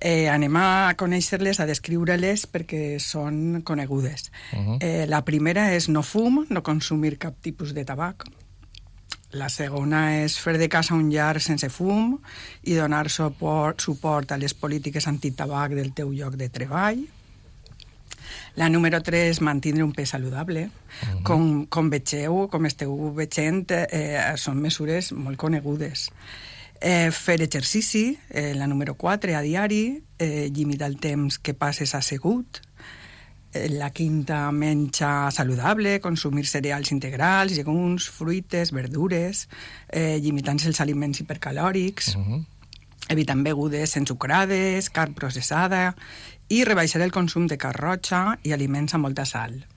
[0.00, 4.32] Eh, anem a conèixer-les, a descriure-les perquè són conegudes.
[4.52, 4.78] Mhm.
[4.80, 8.24] eh, la primera és no fum, no consumir cap tipus de tabac.
[9.34, 12.14] La segona és fer de casa un llar sense fum
[12.62, 17.02] i donar suport, suport a les polítiques antitabac del teu lloc de treball.
[18.54, 20.68] La número 3, mantindre un pes saludable.
[21.26, 26.10] com, com vegeu, com esteu veient, eh, són mesures molt conegudes.
[26.80, 31.94] Eh, fer exercici, eh, la número 4, a diari, eh, limitar el temps que passes
[31.94, 32.60] assegut.
[33.70, 39.48] La quinta, menja saludable, consumir cereals integrals, llegums, fruites, verdures,
[39.88, 42.16] eh, limitant-se els aliments hipercalòrics,
[43.08, 45.94] evitant begudes ensucrades, carn processada
[46.48, 49.73] i rebaixar el consum de carn roja i aliments amb molta sal.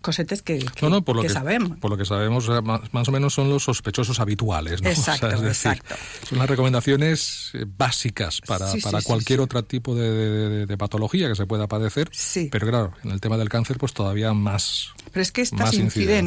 [0.00, 1.76] Cosetes que, que, No, no, por lo que que, sabem.
[1.80, 4.80] Por lo que sabemos, eh, más, más o menos son los sospechosos habituales.
[4.82, 4.88] ¿no?
[4.90, 5.94] Exacto, es decir, exacto.
[6.28, 9.42] son las recomendaciones eh, básicas para, Sí, para sí, sí, cualquier sí.
[9.42, 12.10] otro tipo de, de- de patología que se pueda padecer.
[12.50, 14.88] Pero claro, en el tema del cáncer, pues todavía más.
[15.12, 16.26] Però és que estas inciden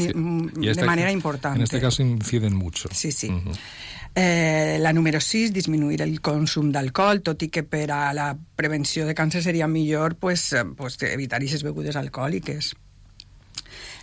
[0.56, 1.58] de este- manera importante.
[1.58, 2.90] En este caso inciden mucho.
[2.92, 3.32] Sí, sí.
[4.14, 9.06] Eh, la número 6, disminuir el consum d'alcohol, tot i que per a la prevenció
[9.08, 12.76] de càncer seria millor pues, pues, evitar aquestes begudes alcohòliques.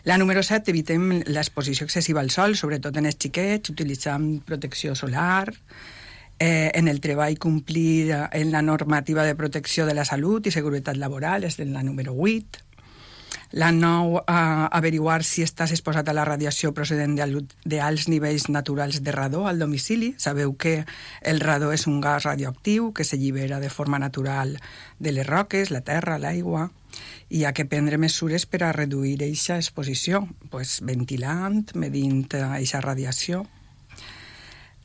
[0.08, 5.52] La número 7, evitem l'exposició excessiva al sol, sobretot en els xiquets, utilitzant protecció solar,
[6.38, 10.96] eh, en el treball complir en la normativa de protecció de la salut i seguretat
[10.96, 12.64] laboral, és la número 8.
[13.52, 14.32] La 9, eh,
[14.80, 19.58] averiguar si estàs exposat a la radiació procedent d'al- d'alts nivells naturals de radó al
[19.58, 20.14] domicili.
[20.16, 20.86] Sabeu que
[21.20, 24.58] el radó és un gas radioactiu que s'allibera de forma natural
[24.98, 26.70] de les roques, la terra, l'aigua,
[27.28, 32.80] i hi ha que prendre mesures per a reduir aquesta exposició, pues, ventilant, medint aquesta
[32.84, 33.44] radiació.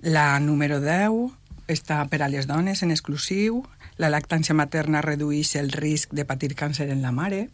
[0.03, 1.31] La número 10
[1.71, 3.63] està per a les dones en exclusiu.
[3.97, 7.47] La lactància materna redueix el risc de patir càncer en la mare.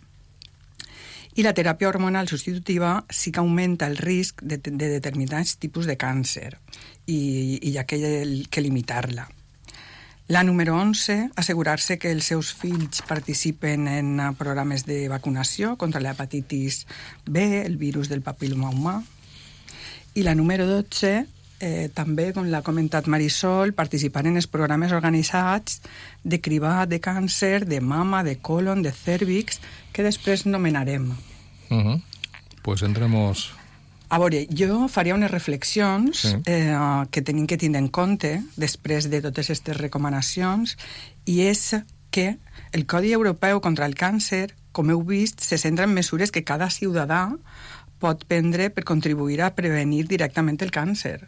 [1.38, 5.96] I la teràpia hormonal substitutiva sí que augmenta el risc de, de determinats tipus de
[5.96, 6.56] càncer
[7.06, 8.00] i, i hi ha que,
[8.50, 9.30] que limitar-la.
[10.30, 16.02] La número 11, assegurar-se que els seus fills participen en eh, programes de vacunació contra
[16.06, 16.84] l'hepatitis
[17.26, 18.94] B, el virus del papiloma humà.
[20.14, 21.26] I la número 12,
[21.66, 25.82] eh, també, com l'ha comentat Marisol, participar en els programes organitzats
[26.22, 29.58] de cribat de càncer, de mama, de colon, de cèrvix,
[29.98, 31.10] que després nomenarem.
[31.74, 32.04] Ujú.
[32.62, 33.50] Pues entremos.
[34.10, 36.36] A veure, jo faria unes reflexions Sí.
[36.46, 36.76] eh,
[37.12, 40.78] que tenim que tindre en compte després de totes aquestes recomanacions
[41.26, 41.76] i és
[42.10, 42.38] que
[42.74, 46.70] el Codi Europeu contra el Càncer com heu vist, se centra en mesures que cada
[46.70, 47.24] ciutadà
[48.00, 51.28] pot prendre per contribuir a prevenir directament el càncer.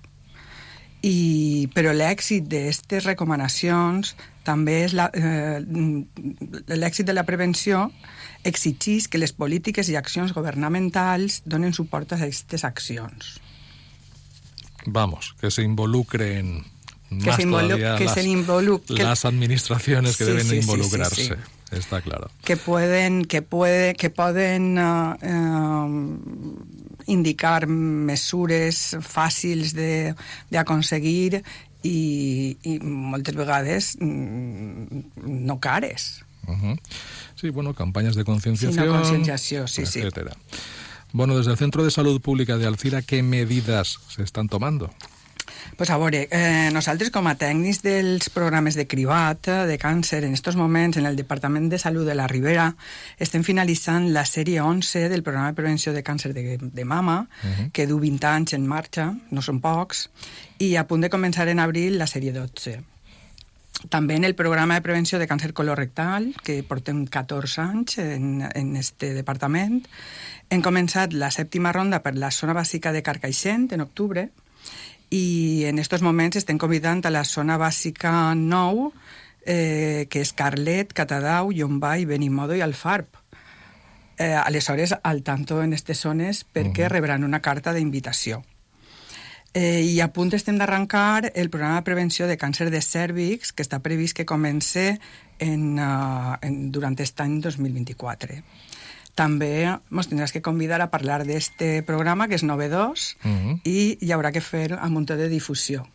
[1.01, 4.13] I, però l'èxit d'aquestes recomanacions
[4.43, 5.61] també és la, eh,
[6.67, 7.91] l'èxit de la prevenció
[8.43, 13.39] exigeix que les polítiques i accions governamentals donen suport a aquestes accions.
[14.85, 16.63] Vamos, que se involucren
[17.09, 21.23] Que más se todavía que las, se las administraciones que Sí, deben sí, involucrarse.
[21.25, 21.33] sí.
[21.71, 22.29] Está claro.
[22.43, 25.87] que pueden que puede que poden eh, eh,
[27.07, 30.13] indicar mesures fàcils de
[30.51, 31.43] d'aconseguir
[31.83, 35.01] i, i moltes vegades mm,
[35.47, 36.23] no cares.
[37.35, 38.85] Sí, bueno, campañas de concienciación.
[38.85, 39.99] Sí, concienciació, sí, sí.
[39.99, 40.35] etcétera.
[41.13, 44.91] Bueno, desde el Centro de Salud Pública de Alcira, ¿qué medidas se están tomando?
[45.77, 50.23] Pues a veure, eh, nosaltres com a tècnics dels programes de cribat eh, de càncer,
[50.23, 52.75] en estos moments en el Departament de Salut de la Ribera
[53.19, 57.71] estem finalitzant la sèrie 11 del programa de prevenció de càncer de, de mama, Mhm.
[57.71, 60.09] que du 20 anys en marxa, no són pocs,
[60.59, 62.81] i a punt de començar en abril la sèrie 12.
[63.89, 68.75] També en el programa de prevenció de càncer colorectal, que portem 14 anys en, en
[68.75, 69.87] este departament,
[70.49, 74.29] hem començat la sèptima ronda per la zona bàsica de Carcaixent en octubre,
[75.11, 78.91] i en estos moments estem convidant a la zona bàsica 9,
[79.45, 83.19] eh, que és Carlet, Catadau, Llombay, Benimodo i Alfarb.
[84.17, 88.41] Eh, aleshores, al tanto en aquestes zones perquè rebran una carta d'invitació.
[89.53, 93.65] Eh, I a punt estem d'arrencar el programa de prevenció de càncer de cèrvix, que
[93.65, 94.93] està previst que comence
[95.39, 98.39] en, uh, en, durant aquest any 2024.
[99.15, 103.59] També ens tindràs que convidar a parlar d'este programa, que és novedós, Ujú.
[103.67, 105.85] i hi haurà que fer un munt de difusió.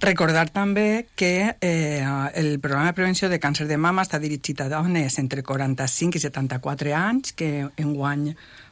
[0.00, 4.70] Recordar també que eh, el programa de prevenció de càncer de mama està dirigit a
[4.72, 8.30] dones entre 45 i 74 anys, que enguany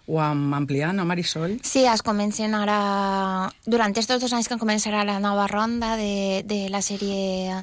[0.09, 1.59] ho hem ampliat, no, Marisol?
[1.61, 3.53] Sí, es comencen ara...
[3.68, 7.61] Durant estos dos anys que començarà la nova ronda de, de la sèrie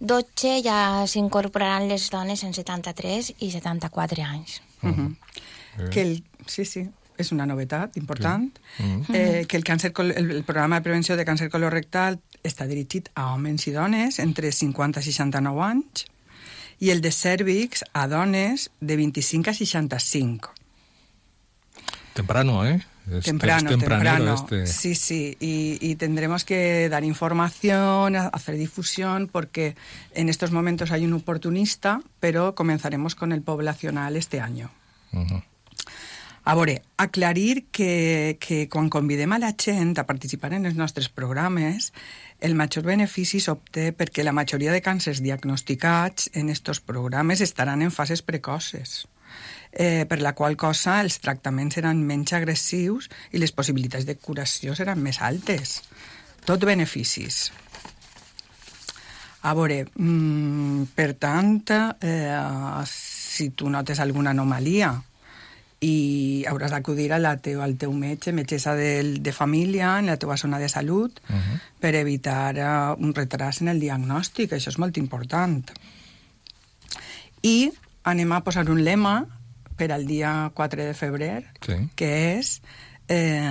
[0.00, 4.62] 12 ja s'incorporaran les dones en 73 i 74 anys.
[4.82, 5.90] Uh -huh.
[5.90, 9.14] que el, sí, sí, és una novetat important, Mhm.
[9.14, 13.34] eh, que el, càncer, el, el programa de prevenció de càncer colorectal està dirigit a
[13.34, 16.06] homes i dones entre 50 i 69 anys
[16.78, 20.50] i el de cèrvix a dones de 25 a 65.
[22.14, 22.80] Temprano, ¿eh?
[23.10, 24.34] Este- temprano, es temprano.
[24.34, 24.66] este.
[24.66, 29.74] Sí, sí, y, y tendremos que dar información, a- hacer difusión, porque
[30.14, 34.70] en estos momentos hay un oportunista, pero comenzaremos con el poblacional este año.
[35.12, 35.42] Ujú.
[36.44, 41.10] A veure, aclarir que, que quan convidem a la gent a participar en els nostres
[41.12, 41.92] programes,
[42.40, 47.90] el major benefici s'obté perquè la majoria de càncers diagnosticats en estos programes estaran en
[47.92, 49.08] fases precoces,
[49.78, 54.74] eh, per la qual cosa els tractaments seran menys agressius i les possibilitats de curació
[54.74, 55.78] seran més altes.
[56.44, 57.52] Tot beneficis.
[59.46, 61.62] A veure, mm, per tant,
[62.02, 64.90] eh, si tu notes alguna anomalia
[65.80, 70.16] i hauràs d'acudir a la teu, al teu metge, metgessa de, de família, en la
[70.18, 71.60] teva zona de salut, uh -huh.
[71.78, 74.50] per evitar uh, un retras en el diagnòstic.
[74.50, 75.70] Això és molt important.
[77.42, 77.70] I
[78.02, 79.37] anem a posar un lema
[79.78, 81.88] per al dia 4 de febrer, Sí.
[81.94, 82.60] que és
[83.08, 83.48] eh,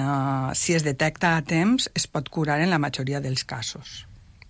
[0.54, 4.06] si es detecta a temps, es pot curar en la majoria dels casos.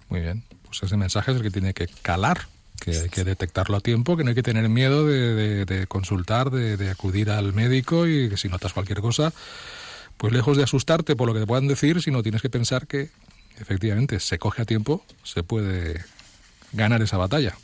[0.09, 0.43] Muy bien.
[0.65, 2.47] Pues ese mensaje es el que tiene que calar,
[2.81, 5.87] que hay que detectarlo a tiempo, que no hay que tener miedo de, de- de
[5.87, 9.31] consultar, de, de acudir al médico y que si notas cualquier cosa,
[10.17, 13.09] pues lejos de asustarte por lo que te puedan decir, sino tienes que pensar que
[13.59, 16.03] efectivamente se coge a tiempo, se puede
[16.73, 17.55] ganar esa batalla.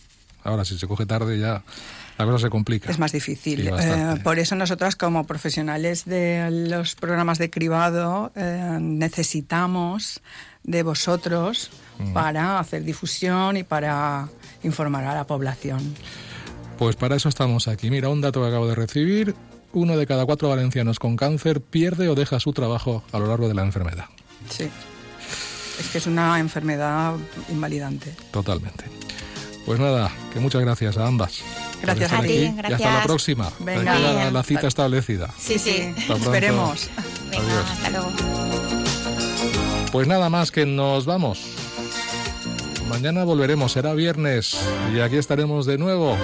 [0.46, 1.64] Ahora, si se coge tarde ya
[2.18, 2.92] la cosa se complica.
[2.92, 3.68] Es más difícil.
[3.68, 10.22] Eh, por eso nosotros como profesionales de los programas de cribado eh, necesitamos
[10.64, 11.70] de vosotros
[12.00, 12.14] Mm.
[12.14, 14.28] para hacer difusión y para
[14.64, 15.94] informar a la población.
[16.80, 17.92] Pues para eso estamos aquí.
[17.92, 19.36] Mira, un dato que acabo de recibir.
[19.74, 23.48] Uno de cada cuatro valencianos con cáncer pierde o deja su trabajo a lo largo
[23.48, 24.06] de la enfermedad.
[24.50, 24.70] Sí.
[25.80, 27.14] Es que es una enfermedad
[27.50, 28.14] invalidante.
[28.32, 28.86] Totalmente.
[29.66, 31.42] Pues nada, que muchas gracias a ambas.
[31.84, 32.34] Gracias a ti, aquí.
[32.34, 33.06] Y hasta la gracias.
[33.06, 33.52] próxima.
[33.60, 34.00] Venga.
[34.00, 35.30] La, la cita establecida.
[35.38, 35.94] Sí, sí.
[36.10, 36.90] Esperemos.
[37.30, 37.72] Adiós.
[37.72, 38.12] Hasta luego.
[39.92, 41.42] Pues nada más que nos vamos.
[42.90, 44.58] Mañana volveremos, será viernes
[44.96, 46.18] y aquí estaremos de nuevo.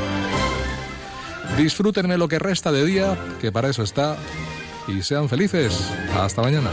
[1.57, 4.17] Disfrútenme lo que resta de día, que para eso está,
[4.87, 5.89] y sean felices.
[6.15, 6.69] Hasta mañana.